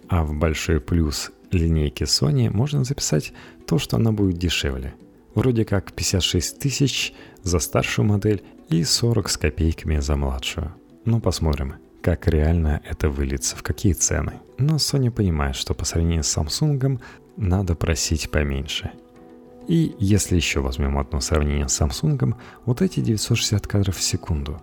А 0.10 0.24
в 0.24 0.34
большой 0.34 0.82
плюс 0.82 1.32
линейки 1.52 2.04
Sony 2.04 2.50
можно 2.50 2.84
записать 2.84 3.32
то, 3.68 3.78
что 3.78 3.98
она 3.98 4.12
будет 4.12 4.38
дешевле. 4.38 4.96
Вроде 5.36 5.66
как 5.66 5.94
56 5.94 6.60
тысяч 6.60 7.14
за 7.44 7.60
старшую 7.60 8.08
модель 8.08 8.44
и 8.70 8.84
40 8.84 9.30
с 9.30 9.38
копейками 9.38 10.00
за 10.00 10.16
младшую. 10.16 10.74
Ну 11.06 11.22
посмотрим, 11.22 11.76
как 12.16 12.28
реально 12.28 12.82
это 12.86 13.10
выльется, 13.10 13.56
в 13.56 13.64
какие 13.64 13.94
цены. 13.94 14.34
Но 14.58 14.76
Sony 14.76 15.12
понимает, 15.12 15.56
что 15.56 15.74
по 15.74 15.86
сравнению 15.86 16.24
с 16.24 16.38
Samsung 16.38 17.00
надо 17.36 17.76
просить 17.76 18.32
поменьше. 18.32 18.92
И 19.68 19.96
если 20.00 20.36
еще 20.38 20.62
возьмем 20.62 20.98
одно 20.98 21.20
сравнение 21.20 21.68
с 21.68 21.82
Samsung, 21.82 22.36
вот 22.66 22.82
эти 22.82 23.02
960 23.02 23.68
кадров 23.68 23.98
в 23.98 24.02
секунду. 24.02 24.62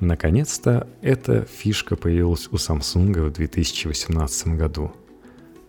Наконец-то 0.00 0.88
эта 1.02 1.44
фишка 1.44 1.96
появилась 1.96 2.48
у 2.50 2.56
Samsung 2.56 3.28
в 3.28 3.32
2018 3.32 4.48
году– 4.48 4.92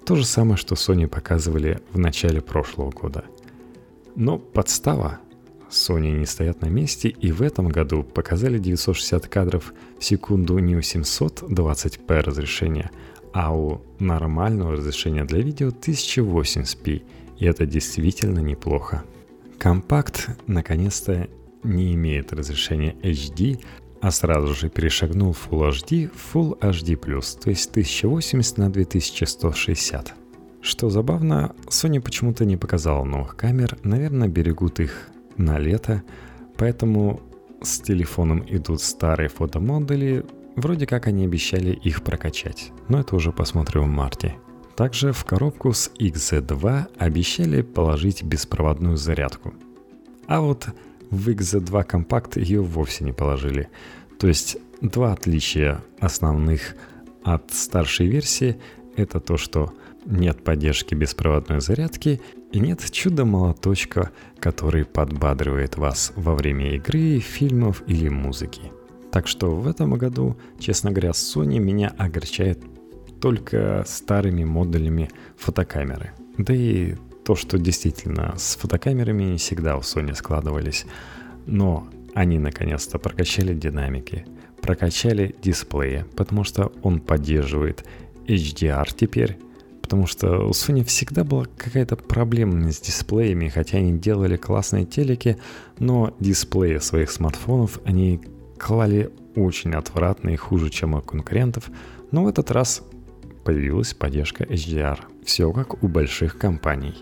то 0.07 0.15
же 0.15 0.23
самое, 0.25 0.55
что 0.55 0.75
Sony 0.75 1.05
показывали 1.05 1.81
в 1.91 1.99
начале 1.99 2.41
прошлого 2.41 2.91
года. 2.91 3.25
Но 4.15 4.37
подстава. 4.37 5.19
Sony 5.69 6.11
не 6.11 6.25
стоят 6.25 6.61
на 6.61 6.67
месте 6.67 7.09
и 7.09 7.31
в 7.31 7.41
этом 7.41 7.69
году 7.69 8.03
показали 8.03 8.57
960 8.57 9.27
кадров 9.27 9.73
в 9.99 10.03
секунду 10.03 10.57
не 10.59 10.75
у 10.75 10.79
720p 10.79 12.21
разрешения, 12.21 12.91
а 13.33 13.55
у 13.55 13.81
нормального 13.99 14.73
разрешения 14.73 15.25
для 15.25 15.41
видео 15.41 15.69
1080p, 15.69 17.03
и 17.37 17.45
это 17.45 17.65
действительно 17.65 18.39
неплохо. 18.39 19.03
Компакт 19.57 20.29
наконец-то 20.47 21.27
не 21.63 21.93
имеет 21.93 22.33
разрешения 22.33 22.95
HD, 23.01 23.59
а 24.01 24.11
сразу 24.11 24.53
же 24.53 24.69
перешагнул 24.69 25.31
Full 25.31 25.69
HD 25.71 26.11
в 26.13 26.35
Full 26.35 26.59
HD+, 26.59 26.95
то 27.41 27.49
есть 27.49 27.69
1080 27.71 28.57
на 28.57 28.69
2160. 28.71 30.13
Что 30.61 30.89
забавно, 30.89 31.55
Sony 31.67 31.99
почему-то 31.99 32.45
не 32.45 32.57
показала 32.57 33.03
новых 33.03 33.35
камер, 33.35 33.77
наверное, 33.83 34.27
берегут 34.27 34.79
их 34.79 35.09
на 35.37 35.59
лето, 35.59 36.03
поэтому 36.57 37.21
с 37.61 37.79
телефоном 37.79 38.43
идут 38.47 38.81
старые 38.81 39.29
фотомодели, 39.29 40.25
вроде 40.55 40.85
как 40.85 41.07
они 41.07 41.25
обещали 41.25 41.71
их 41.71 42.03
прокачать, 42.03 42.71
но 42.89 42.99
это 42.99 43.15
уже 43.15 43.31
посмотрим 43.31 43.83
в 43.83 43.87
марте. 43.87 44.35
Также 44.75 45.11
в 45.11 45.25
коробку 45.25 45.73
с 45.73 45.91
XZ2 45.99 46.85
обещали 46.99 47.63
положить 47.63 48.23
беспроводную 48.23 48.95
зарядку. 48.95 49.53
А 50.27 50.39
вот 50.39 50.67
в 51.09 51.29
XZ2 51.29 51.83
компакт 51.83 52.37
ее 52.37 52.61
вовсе 52.61 53.03
не 53.03 53.11
положили. 53.11 53.69
То 54.19 54.27
есть 54.27 54.57
два 54.81 55.13
отличия 55.13 55.83
основных 55.99 56.75
от 57.23 57.51
старшей 57.51 58.07
версии– 58.07 58.57
это 58.95 59.19
то, 59.19 59.37
что 59.37 59.73
нет 60.05 60.43
поддержки 60.43 60.95
беспроводной 60.95 61.59
зарядки 61.59 62.21
и 62.51 62.59
нет 62.59 62.83
чудо-молоточка, 62.89 64.11
который 64.39 64.85
подбадривает 64.85 65.77
вас 65.77 66.13
во 66.15 66.35
время 66.35 66.75
игры, 66.75 67.19
фильмов 67.19 67.83
или 67.87 68.09
музыки. 68.09 68.71
Так 69.11 69.27
что 69.27 69.55
в 69.55 69.67
этом 69.67 69.93
году, 69.95 70.37
честно 70.59 70.91
говоря, 70.91 71.11
Sony 71.11 71.59
меня 71.59 71.93
огорчает 71.97 72.59
только 73.19 73.83
старыми 73.87 74.43
модулями 74.43 75.09
фотокамеры. 75.37 76.11
Да 76.37 76.53
и 76.53 76.95
то, 77.25 77.35
что 77.35 77.57
действительно 77.57 78.35
с 78.37 78.55
фотокамерами 78.55 79.23
не 79.23 79.37
всегда 79.37 79.75
у 79.75 79.81
Sony 79.81 80.15
складывались. 80.15 80.85
Но 81.45 81.87
они 82.13 82.39
наконец-то 82.39 82.99
прокачали 82.99 83.53
динамики, 83.53 84.25
прокачали 84.61 85.35
дисплеи, 85.41 86.05
потому 86.15 86.43
что 86.43 86.71
он 86.83 86.99
поддерживает 86.99 87.85
HDR 88.27 88.87
теперь, 88.95 89.37
потому 89.87 90.05
что 90.05 90.39
у 90.45 90.49
Sony 90.49 90.83
всегда 90.83 91.23
была 91.23 91.45
какая-то 91.45 91.95
проблема 91.95 92.69
с 92.69 92.81
дисплеями, 92.81 93.47
хотя 93.47 93.77
они 93.77 93.97
делали 93.97 94.35
классные 94.35 94.83
телеки, 94.83 95.37
но 95.79 96.13
дисплеи 96.19 96.79
своих 96.79 97.09
смартфонов 97.09 97.79
они 97.85 98.19
клали 98.59 99.09
очень 99.37 99.75
отвратно 99.75 100.31
и 100.31 100.35
хуже, 100.35 100.69
чем 100.69 100.95
у 100.95 101.01
конкурентов, 101.01 101.69
но 102.11 102.25
в 102.25 102.27
этот 102.27 102.51
раз 102.51 102.83
появилась 103.45 103.93
поддержка 103.93 104.43
HDR. 104.43 104.99
Все 105.23 105.53
как 105.53 105.81
у 105.81 105.87
больших 105.87 106.37
компаний. 106.37 106.95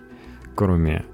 Кроме 0.53 1.05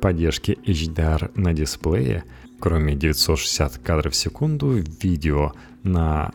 поддержки 0.00 0.58
HDR 0.66 1.30
на 1.36 1.52
дисплее, 1.52 2.24
кроме 2.58 2.96
960 2.96 3.78
кадров 3.78 4.14
в 4.14 4.16
секунду, 4.16 4.82
видео 5.00 5.52
на 5.84 6.32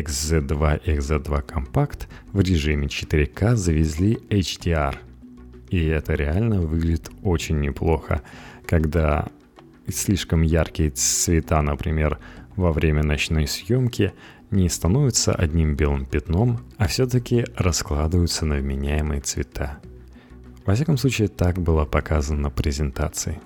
XZ2 0.00 0.82
и 0.84 0.90
XZ2 0.96 1.46
Compact 1.46 2.06
в 2.32 2.40
режиме 2.40 2.86
4К 2.88 3.56
завезли 3.56 4.18
HDR. 4.28 4.96
И 5.70 5.86
это 5.86 6.14
реально 6.14 6.60
выглядит 6.60 7.10
очень 7.22 7.60
неплохо, 7.60 8.22
когда 8.66 9.28
слишком 9.88 10.42
яркие 10.42 10.90
цвета, 10.90 11.62
например, 11.62 12.18
во 12.56 12.72
время 12.72 13.02
ночной 13.02 13.46
съемки 13.46 14.12
не 14.50 14.68
становятся 14.68 15.34
одним 15.34 15.74
белым 15.74 16.06
пятном, 16.06 16.60
а 16.76 16.86
все-таки 16.86 17.44
раскладываются 17.56 18.46
на 18.46 18.56
вменяемые 18.56 19.20
цвета. 19.20 19.78
Во 20.64 20.74
всяком 20.74 20.96
случае, 20.96 21.28
так 21.28 21.58
было 21.58 21.84
показано 21.84 22.42
на 22.42 22.50
презентации. 22.50 23.40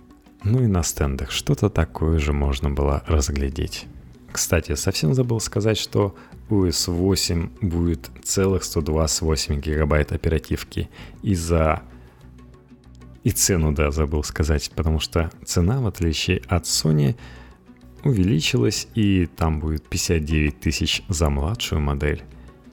Ну 0.44 0.62
и 0.62 0.66
на 0.66 0.82
стендах 0.82 1.30
что-то 1.30 1.68
такое 1.68 2.18
же 2.18 2.32
можно 2.32 2.70
было 2.70 3.02
разглядеть. 3.06 3.86
Кстати, 4.30 4.74
совсем 4.74 5.14
забыл 5.14 5.40
сказать, 5.40 5.78
что 5.78 6.14
OS 6.48 6.90
8 6.90 7.50
будет 7.60 8.10
целых 8.22 8.64
128 8.64 9.60
гигабайт 9.60 10.12
оперативки. 10.12 10.88
И 11.22 11.34
за... 11.34 11.82
И 13.24 13.30
цену, 13.30 13.72
да, 13.72 13.90
забыл 13.90 14.22
сказать, 14.24 14.70
потому 14.74 15.00
что 15.00 15.30
цена, 15.44 15.80
в 15.80 15.86
отличие 15.86 16.42
от 16.48 16.64
Sony, 16.64 17.16
увеличилась, 18.04 18.88
и 18.94 19.26
там 19.26 19.60
будет 19.60 19.86
59 19.88 20.60
тысяч 20.60 21.02
за 21.08 21.28
младшую 21.28 21.80
модель 21.80 22.22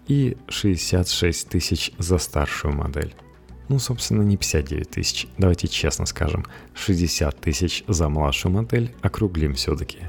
и 0.07 0.37
66 0.47 1.49
тысяч 1.49 1.91
за 1.97 2.17
старшую 2.17 2.75
модель. 2.75 3.15
Ну, 3.67 3.79
собственно, 3.79 4.21
не 4.21 4.37
59 4.37 4.89
тысяч, 4.89 5.27
давайте 5.37 5.67
честно 5.67 6.05
скажем, 6.05 6.45
60 6.75 7.41
тысяч 7.41 7.83
за 7.87 8.07
младшую 8.09 8.53
модель, 8.53 8.93
округлим 9.01 9.55
все-таки, 9.55 9.99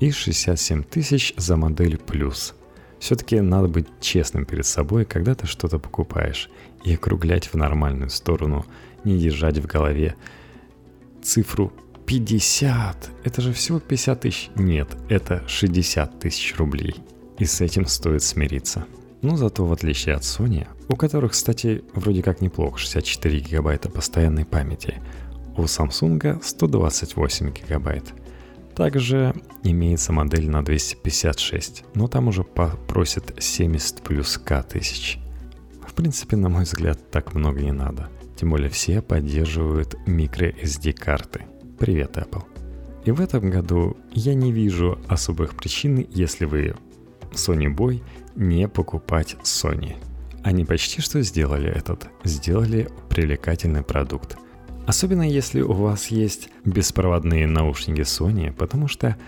и 0.00 0.10
67 0.10 0.82
тысяч 0.82 1.32
за 1.36 1.56
модель 1.56 1.96
плюс. 1.96 2.54
Все-таки 3.00 3.40
надо 3.40 3.68
быть 3.68 3.86
честным 4.00 4.44
перед 4.44 4.66
собой, 4.66 5.04
когда 5.04 5.34
ты 5.34 5.46
что-то 5.46 5.78
покупаешь, 5.78 6.50
и 6.84 6.94
округлять 6.94 7.46
в 7.46 7.54
нормальную 7.54 8.10
сторону, 8.10 8.66
не 9.04 9.18
держать 9.18 9.58
в 9.58 9.66
голове 9.66 10.16
цифру 11.22 11.72
50! 12.06 13.10
Это 13.24 13.42
же 13.42 13.52
всего 13.52 13.80
50 13.80 14.20
тысяч. 14.20 14.50
Нет, 14.56 14.88
это 15.08 15.44
60 15.46 16.18
тысяч 16.18 16.56
рублей. 16.56 16.96
И 17.38 17.44
с 17.44 17.60
этим 17.60 17.86
стоит 17.86 18.22
смириться. 18.22 18.86
Но 19.20 19.36
зато 19.36 19.64
в 19.64 19.72
отличие 19.72 20.14
от 20.14 20.22
Sony, 20.22 20.66
у 20.88 20.96
которых, 20.96 21.32
кстати, 21.32 21.84
вроде 21.92 22.22
как 22.22 22.40
неплохо, 22.40 22.78
64 22.78 23.40
гигабайта 23.40 23.90
постоянной 23.90 24.44
памяти, 24.44 25.02
у 25.56 25.62
Samsung 25.64 26.40
128 26.42 27.52
гигабайт. 27.52 28.04
Также 28.78 29.34
имеется 29.64 30.14
модель 30.14 30.48
на 30.48 30.64
256, 30.64 31.84
но 31.94 32.08
там 32.08 32.28
уже 32.28 32.44
попросят 32.44 33.34
70 33.38 34.02
плюс 34.02 34.38
К 34.38 34.62
тысяч. 34.62 35.18
В 35.86 35.92
принципе, 35.92 36.36
на 36.36 36.48
мой 36.48 36.62
взгляд, 36.64 37.10
так 37.10 37.34
много 37.34 37.60
не 37.60 37.72
надо. 37.72 38.08
Тем 38.36 38.50
более 38.50 38.70
все 38.70 39.02
поддерживают 39.02 39.96
microSD 40.06 40.94
карты– 40.94 41.42
Привет, 41.78 42.16
Apple. 42.16 42.42
И 43.04 43.12
в 43.12 43.20
этом 43.20 43.50
году 43.50 43.96
я 44.12 44.34
не 44.34 44.50
вижу 44.50 44.98
особых 45.06 45.54
причин, 45.54 46.04
если 46.10 46.44
вы 46.44 46.74
Sony 47.30 47.72
Boy, 47.72 48.02
не 48.34 48.68
покупать 48.68 49.36
Sony. 49.44 49.94
Они 50.42 50.64
почти 50.64 51.00
что 51.00 51.22
сделали 51.22 51.70
этот, 51.70 52.08
сделали 52.24 52.88
привлекательный 53.08 53.82
продукт. 53.82 54.36
Особенно 54.88 55.28
если 55.28 55.60
у 55.60 55.74
вас 55.74 56.06
есть 56.06 56.48
беспроводные 56.64 57.46
наушники 57.46 58.00
Sony, 58.00 58.50
потому 58.50 58.88
что 58.88 59.18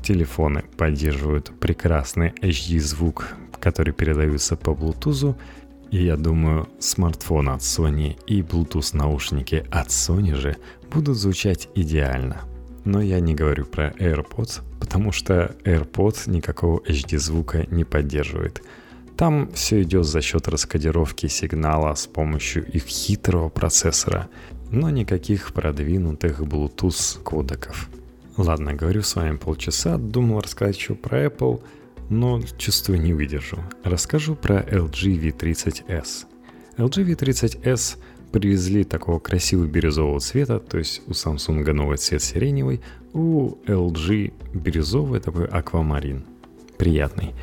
телефоны 0.00 0.62
поддерживают 0.76 1.50
прекрасный 1.58 2.28
HD-звук, 2.40 3.34
который 3.58 3.92
передается 3.92 4.54
по 4.54 4.70
Bluetooth, 4.70 5.34
и 5.90 6.04
я 6.04 6.16
думаю, 6.16 6.68
смартфон 6.78 7.48
от 7.48 7.62
Sony 7.62 8.16
и 8.28 8.42
Bluetooth 8.42 8.96
наушники 8.96 9.66
от 9.72 9.88
Sony 9.88 10.36
же 10.36 10.56
будут 10.92 11.16
звучать 11.16 11.68
идеально. 11.74 12.42
Но 12.84 13.02
я 13.02 13.18
не 13.18 13.34
говорю 13.34 13.64
про 13.64 13.88
AirPods, 13.88 14.60
потому 14.78 15.10
что 15.10 15.56
AirPods 15.64 16.30
никакого 16.30 16.78
HD 16.82 17.18
звука 17.18 17.66
не 17.72 17.82
поддерживает. 17.82 18.62
Там 19.16 19.50
все 19.52 19.82
идет 19.82 20.04
за 20.04 20.20
счет 20.20 20.46
раскодировки 20.46 21.26
сигнала 21.26 21.92
с 21.94 22.06
помощью 22.06 22.64
их 22.70 22.84
хитрого 22.84 23.48
процессора, 23.48 24.28
но 24.70 24.90
никаких 24.90 25.52
продвинутых 25.52 26.40
Bluetooth 26.40 27.22
кодеков. 27.22 27.88
Ладно, 28.36 28.74
говорю 28.74 29.02
с 29.02 29.16
вами 29.16 29.36
полчаса, 29.36 29.96
думал 29.96 30.40
рассказать 30.40 30.76
еще 30.76 30.94
про 30.94 31.26
Apple– 31.26 31.60
но 32.08 32.40
чувствую 32.58 33.00
не 33.00 33.12
выдержу. 33.12 33.58
Расскажу 33.84 34.34
про 34.34 34.60
LG 34.60 35.20
V30S. 35.20 36.26
LG 36.78 37.04
V30S 37.04 37.98
привезли 38.32 38.84
такого 38.84 39.18
красивого 39.18 39.66
бирюзового 39.66 40.20
цвета, 40.20 40.58
то 40.58 40.78
есть 40.78 41.02
у 41.06 41.12
Samsung 41.12 41.72
новый 41.72 41.96
цвет 41.96 42.22
сиреневый, 42.22 42.80
у 43.12 43.56
LG 43.66 44.32
бирюзовый 44.54 45.20
такой 45.20 45.46
аквамарин. 45.46 46.24
Приятный. 46.76 47.34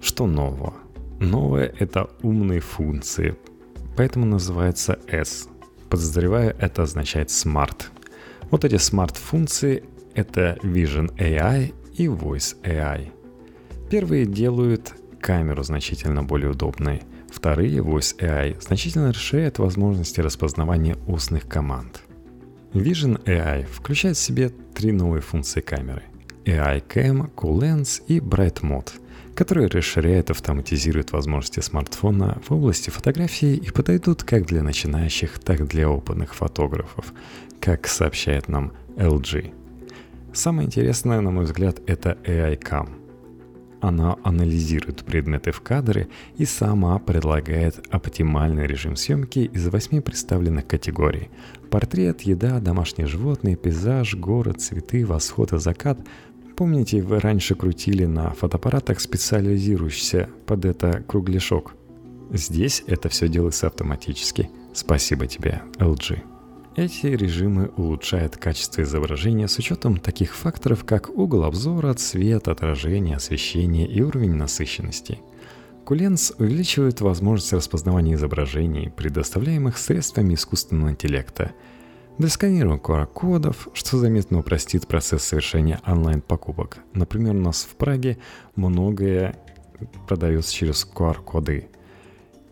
Что 0.00 0.26
нового? 0.26 0.74
Новое— 1.20 1.72
это 1.78 2.10
умные 2.22 2.60
функции, 2.60 3.36
поэтому 3.96 4.26
называется 4.26 4.98
S. 5.06 5.48
Подозреваю, 5.94 6.56
это 6.58 6.82
означает 6.82 7.28
Smart. 7.28 7.84
Вот 8.50 8.64
эти 8.64 8.76
смарт-функции— 8.76 9.84
это 10.14 10.58
Vision 10.62 11.16
AI 11.18 11.72
и 11.94 12.06
Voice 12.06 12.56
AI— 12.62 13.12
Первые 13.90 14.26
делают 14.26 14.92
камеру 15.20 15.62
значительно 15.62 16.24
более 16.24 16.50
удобной. 16.50 17.02
Вторые, 17.30 17.78
Voice 17.78 18.18
AI, 18.18 18.60
значительно 18.60 19.10
расширяют 19.10 19.60
возможности 19.60 20.20
распознавания 20.20 20.96
устных 21.06 21.46
команд. 21.46 22.02
Vision 22.72 23.22
AI 23.24 23.64
включает 23.64 24.16
в 24.16 24.20
себе 24.20 24.48
три 24.48 24.90
новые 24.90 25.20
функции 25.20 25.60
камеры. 25.60 26.02
AI 26.44 26.82
Cam, 26.88 27.32
Cool 27.36 27.60
Lens 27.60 28.02
и 28.08 28.18
Bright 28.18 28.62
Mode, 28.62 28.90
которые 29.34 29.68
расширяют 29.68 30.30
и 30.30 30.32
автоматизируют 30.32 31.12
возможности 31.12 31.60
смартфона 31.60 32.40
в 32.46 32.52
области 32.52 32.90
фотографии 32.90 33.56
и 33.56 33.70
подойдут 33.70 34.22
как 34.22 34.46
для 34.46 34.62
начинающих, 34.62 35.38
так 35.38 35.60
и 35.60 35.64
для 35.64 35.88
опытных 35.88 36.34
фотографов, 36.34 37.12
как 37.60 37.86
сообщает 37.86 38.48
нам 38.48 38.72
LG. 38.96 39.52
Самое 40.32 40.66
интересное, 40.66 41.20
на 41.20 41.30
мой 41.30 41.44
взгляд, 41.44 41.80
это 41.86 42.18
AI 42.24 42.58
Cam– 42.58 42.88
она 43.84 44.16
анализирует 44.22 45.04
предметы 45.04 45.50
в 45.52 45.60
кадре 45.60 46.08
и 46.38 46.46
сама 46.46 46.98
предлагает 46.98 47.84
оптимальный 47.90 48.66
режим 48.66 48.96
съемки 48.96 49.40
из 49.40 49.68
восьми 49.68 50.00
представленных 50.00 50.66
категорий. 50.66 51.28
Портрет, 51.68 52.22
еда, 52.22 52.60
домашние 52.60 53.06
животные, 53.06 53.56
пейзаж, 53.56 54.14
город, 54.14 54.62
цветы, 54.62 55.04
восход 55.04 55.52
и 55.52 55.58
закат. 55.58 55.98
Помните, 56.56 57.02
вы 57.02 57.18
раньше 57.18 57.54
крутили 57.54 58.04
на 58.04 58.30
фотоаппаратах, 58.30 59.00
специализирующийся 59.00 60.28
под 60.46 60.64
это 60.64 61.02
кругляшок? 61.06 61.74
Здесь 62.32 62.84
это 62.86 63.08
все 63.08 63.28
делается 63.28 63.66
автоматически. 63.66 64.50
Спасибо 64.72 65.26
тебе, 65.26 65.62
LG. 65.78 66.22
Эти 66.76 67.06
режимы 67.06 67.70
улучшают 67.76 68.36
качество 68.36 68.82
изображения 68.82 69.46
с 69.46 69.58
учетом 69.58 69.96
таких 69.96 70.34
факторов, 70.34 70.84
как 70.84 71.08
угол 71.08 71.44
обзора, 71.44 71.94
цвет, 71.94 72.48
отражение, 72.48 73.16
освещение 73.16 73.86
и 73.86 74.00
уровень 74.00 74.34
насыщенности. 74.34 75.20
Куленс 75.84 76.32
увеличивает 76.38 77.00
возможность 77.00 77.52
распознавания 77.52 78.14
изображений, 78.14 78.90
предоставляемых 78.90 79.76
средствами 79.78 80.34
искусственного 80.34 80.90
интеллекта. 80.90 81.52
Для 82.16 82.28
сканирования 82.28 82.80
QR-кодов, 82.80 83.68
что 83.72 83.98
заметно 83.98 84.38
упростит 84.38 84.86
процесс 84.86 85.24
совершения 85.24 85.80
онлайн-покупок. 85.84 86.78
Например, 86.92 87.34
у 87.34 87.40
нас 87.40 87.64
в 87.64 87.74
Праге 87.74 88.18
многое 88.54 89.36
продается 90.06 90.52
через 90.54 90.88
QR-коды. 90.94 91.66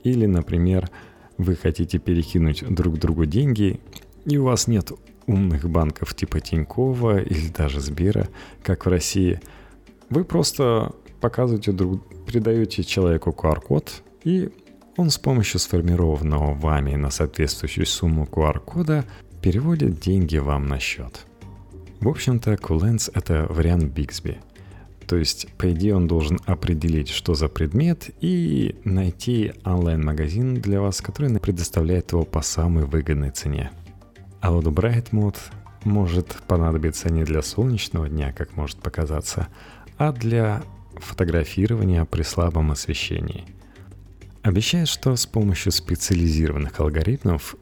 Или, 0.02 0.26
например, 0.26 0.90
вы 1.38 1.54
хотите 1.54 1.98
перекинуть 1.98 2.64
друг 2.68 2.98
другу 2.98 3.24
деньги, 3.24 3.80
и 4.24 4.36
у 4.36 4.44
вас 4.44 4.66
нет 4.66 4.90
умных 5.28 5.70
банков 5.70 6.14
типа 6.16 6.40
Тинькова 6.40 7.22
или 7.22 7.46
даже 7.48 7.80
Сбера, 7.80 8.28
как 8.64 8.84
в 8.84 8.88
России, 8.88 9.40
вы 10.10 10.24
просто 10.24 10.92
показываете 11.20 11.70
друг, 11.70 12.02
передаете 12.26 12.82
человеку 12.82 13.30
QR-код, 13.30 14.02
и 14.24 14.50
он 14.96 15.10
с 15.10 15.18
помощью 15.18 15.60
сформированного 15.60 16.52
вами 16.52 16.96
на 16.96 17.10
соответствующую 17.10 17.86
сумму 17.86 18.24
QR-кода 18.24 19.04
переводит 19.42 20.00
деньги 20.00 20.38
вам 20.38 20.68
на 20.68 20.78
счет. 20.78 21.26
В 22.00 22.08
общем-то, 22.08 22.54
Coolens— 22.54 23.10
это 23.14 23.46
вариант 23.50 23.84
Bixby. 23.96 24.38
То 25.06 25.16
есть, 25.16 25.48
по 25.58 25.70
идее, 25.72 25.96
он 25.96 26.06
должен 26.06 26.38
определить, 26.46 27.08
что 27.08 27.34
за 27.34 27.48
предмет, 27.48 28.10
и 28.20 28.76
найти 28.84 29.52
онлайн-магазин 29.64 30.54
для 30.54 30.80
вас, 30.80 31.00
который 31.00 31.38
предоставляет 31.38 32.12
его 32.12 32.24
по 32.24 32.40
самой 32.40 32.84
выгодной 32.86 33.30
цене. 33.30 33.70
А 34.40 34.52
вот 34.52 34.64
Bright 34.66 35.10
Mode 35.10 35.38
может 35.84 36.28
понадобиться 36.46 37.10
не 37.10 37.24
для 37.24 37.42
солнечного 37.42 38.08
дня, 38.08 38.32
как 38.32 38.56
может 38.56 38.78
показаться, 38.78 39.48
а 39.98 40.12
для 40.12 40.62
фотографирования 40.96 42.04
при 42.04 42.22
слабом 42.22 42.70
освещении. 42.70 43.44
Обещает, 44.42 44.88
что 44.88 45.14
с 45.14 45.26
помощью 45.26 45.72
специализированных 45.72 46.80
алгоритмов 46.80 47.56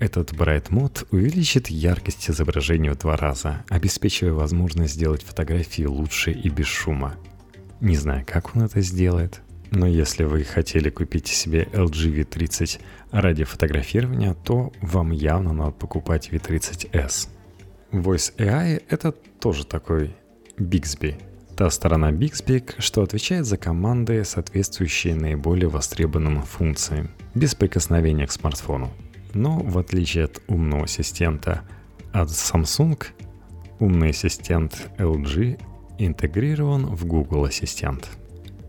этот 0.00 0.32
Bright 0.32 0.70
Mode 0.70 1.06
увеличит 1.10 1.68
яркость 1.68 2.28
изображения 2.28 2.90
в 2.92 2.98
два 2.98 3.16
раза, 3.16 3.64
обеспечивая 3.68 4.32
возможность 4.32 4.94
сделать 4.94 5.22
фотографии 5.22 5.84
лучше 5.84 6.32
и 6.32 6.48
без 6.48 6.66
шума. 6.66 7.16
Не 7.80 7.96
знаю, 7.96 8.24
как 8.26 8.56
он 8.56 8.62
это 8.62 8.80
сделает, 8.80 9.42
но 9.70 9.86
если 9.86 10.24
вы 10.24 10.42
хотели 10.42 10.90
купить 10.90 11.28
себе 11.28 11.68
LG 11.72 12.24
V30 12.24 12.80
ради 13.12 13.44
фотографирования, 13.44 14.34
то 14.34 14.72
вам 14.80 15.12
явно 15.12 15.52
надо 15.52 15.72
покупать 15.72 16.30
V30s. 16.30 17.28
Voice 17.92 18.34
AI— 18.36 18.82
это 18.88 19.12
тоже 19.12 19.64
такой 19.64 20.16
Bixby— 20.58 21.14
Та 21.60 21.68
сторона 21.68 22.10
Bixby, 22.10 22.62
что 22.78 23.02
отвечает 23.02 23.44
за 23.44 23.58
команды, 23.58 24.24
соответствующие 24.24 25.14
наиболее 25.14 25.68
востребованным 25.68 26.42
функциям, 26.42 27.10
без 27.34 27.54
прикосновения 27.54 28.26
к 28.26 28.32
смартфону. 28.32 28.90
Но 29.34 29.58
в 29.58 29.78
отличие 29.78 30.24
от 30.24 30.42
умного 30.48 30.84
ассистента 30.84 31.62
от 32.12 32.28
Samsung, 32.28 33.02
умный 33.78 34.10
ассистент 34.10 34.90
LG 34.98 35.60
интегрирован 35.98 36.86
в 36.86 37.04
Google 37.06 37.44
Ассистент. 37.44 38.08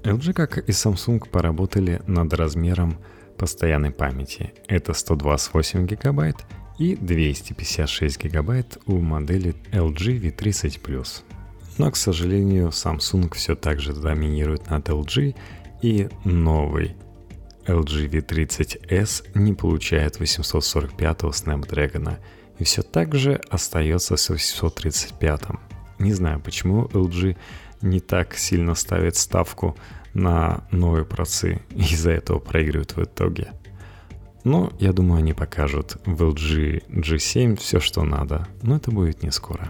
LG, 0.03 0.33
как 0.33 0.57
и 0.57 0.71
Samsung, 0.71 1.27
поработали 1.29 2.01
над 2.07 2.33
размером 2.33 2.97
постоянной 3.37 3.91
памяти. 3.91 4.53
Это 4.67 4.93
128 4.93 5.87
гигабайт 5.87 6.37
и 6.77 6.95
256 6.95 8.23
гигабайт 8.23 8.77
у 8.85 8.99
модели 8.99 9.55
LG 9.71 10.19
V30+. 10.19 11.23
Но, 11.77 11.91
к 11.91 11.95
сожалению, 11.95 12.67
Samsung 12.69 13.33
все 13.33 13.55
так 13.55 13.79
же 13.79 13.93
доминирует 13.93 14.69
над 14.69 14.89
LG, 14.89 15.35
и 15.81 16.09
новый 16.25 16.95
LG 17.65 18.09
V30s 18.09 19.27
не 19.33 19.53
получает 19.53 20.19
845-го 20.19 21.29
Snapdragon, 21.29 22.17
и 22.59 22.63
все 22.63 22.81
так 22.81 23.15
же 23.15 23.41
остается 23.49 24.17
с 24.17 24.29
835-м. 24.29 25.59
Не 25.99 26.13
знаю, 26.13 26.39
почему 26.39 26.85
LG 26.85 27.37
не 27.81 27.99
так 27.99 28.35
сильно 28.35 28.75
ставит 28.75 29.15
ставку 29.15 29.75
на 30.13 30.67
новые 30.71 31.05
процы 31.05 31.61
и 31.69 31.81
из-за 31.81 32.11
этого 32.11 32.39
проигрывают 32.39 32.95
в 32.95 33.03
итоге. 33.03 33.53
Но 34.43 34.73
я 34.79 34.91
думаю, 34.91 35.19
они 35.19 35.33
покажут 35.33 35.97
в 36.05 36.23
LG 36.23 36.87
G7 36.89 37.57
все, 37.57 37.79
что 37.79 38.03
надо, 38.03 38.47
но 38.63 38.77
это 38.77 38.91
будет 38.91 39.23
не 39.23 39.31
скоро. 39.31 39.69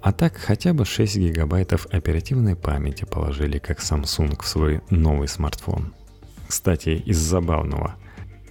А 0.00 0.12
так 0.12 0.36
хотя 0.36 0.72
бы 0.72 0.84
6 0.84 1.16
гигабайтов 1.16 1.86
оперативной 1.90 2.56
памяти 2.56 3.04
положили 3.04 3.58
как 3.58 3.80
Samsung 3.80 4.40
в 4.40 4.46
свой 4.46 4.80
новый 4.90 5.28
смартфон. 5.28 5.92
Кстати, 6.48 7.02
из 7.04 7.18
забавного. 7.18 7.96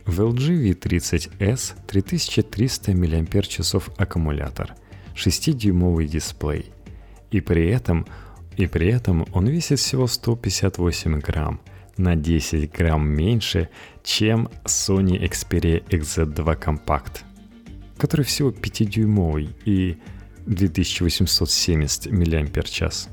В 0.06 0.22
LG 0.22 0.72
V30s 0.72 1.74
3300 1.88 2.94
мАч 2.94 3.58
аккумулятор, 3.98 4.76
6-дюймовый 5.16 6.08
дисплей. 6.08 6.72
И 7.32 7.42
при 7.42 7.68
этом 7.70 8.06
и 8.56 8.66
при 8.66 8.88
этом 8.88 9.28
он 9.34 9.48
весит 9.48 9.80
всего 9.80 10.08
158 10.08 11.20
грамм, 11.20 11.62
на 11.98 12.16
10 12.16 12.72
грамм 12.72 13.08
меньше, 13.08 13.70
чем 14.04 14.50
Sony 14.66 15.22
Xperia 15.30 15.84
XZ2 15.90 16.60
Compact, 16.60 17.22
который 17.98 18.26
всего 18.26 18.50
5-дюймовый 18.50 19.50
и 19.66 19.98
2870 20.48 22.12
мАч. 22.12 23.08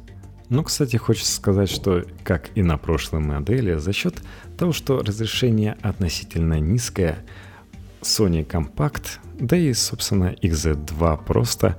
Ну, 0.50 0.62
кстати, 0.62 0.96
хочется 0.96 1.34
сказать, 1.34 1.70
что, 1.70 2.04
как 2.22 2.50
и 2.54 2.62
на 2.62 2.76
прошлой 2.76 3.20
модели, 3.20 3.76
за 3.76 3.92
счет 3.92 4.22
того, 4.58 4.72
что 4.72 4.98
разрешение 4.98 5.76
относительно 5.82 6.60
низкое, 6.60 7.18
Sony 8.02 8.46
Compact, 8.46 9.18
да 9.40 9.56
и, 9.56 9.72
собственно, 9.72 10.34
XZ2 10.42 11.24
просто 11.24 11.78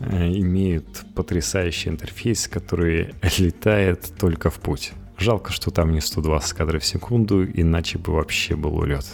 э, 0.00 0.26
имеют 0.32 1.04
потрясающий 1.14 1.90
интерфейс, 1.90 2.48
который 2.48 3.14
летает 3.38 4.12
только 4.18 4.50
в 4.50 4.56
путь. 4.56 4.92
Жалко, 5.18 5.52
что 5.52 5.70
там 5.70 5.92
не 5.92 6.00
120 6.00 6.52
кадров 6.56 6.82
в 6.82 6.86
секунду, 6.86 7.44
иначе 7.44 7.98
бы 7.98 8.12
вообще 8.14 8.56
был 8.56 8.76
улет. 8.76 9.06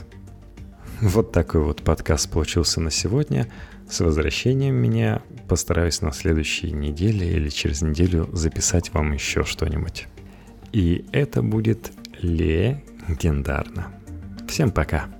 Вот 1.00 1.32
такой 1.32 1.60
вот 1.60 1.82
подкаст 1.82 2.30
получился 2.30 2.80
на 2.80 2.90
сегодня. 2.90 3.48
С 3.90 4.00
возвращением 4.00 4.74
меня 4.74 5.22
постараюсь 5.48 6.02
на 6.02 6.12
следующей 6.12 6.72
неделе 6.72 7.32
или 7.32 7.48
через 7.48 7.80
неделю 7.82 8.28
записать 8.32 8.92
вам 8.92 9.12
еще 9.12 9.44
что-нибудь. 9.44 10.06
И 10.72 11.06
это 11.12 11.42
будет 11.42 11.92
легендарно. 12.20 13.88
Всем 14.46 14.70
пока! 14.70 15.17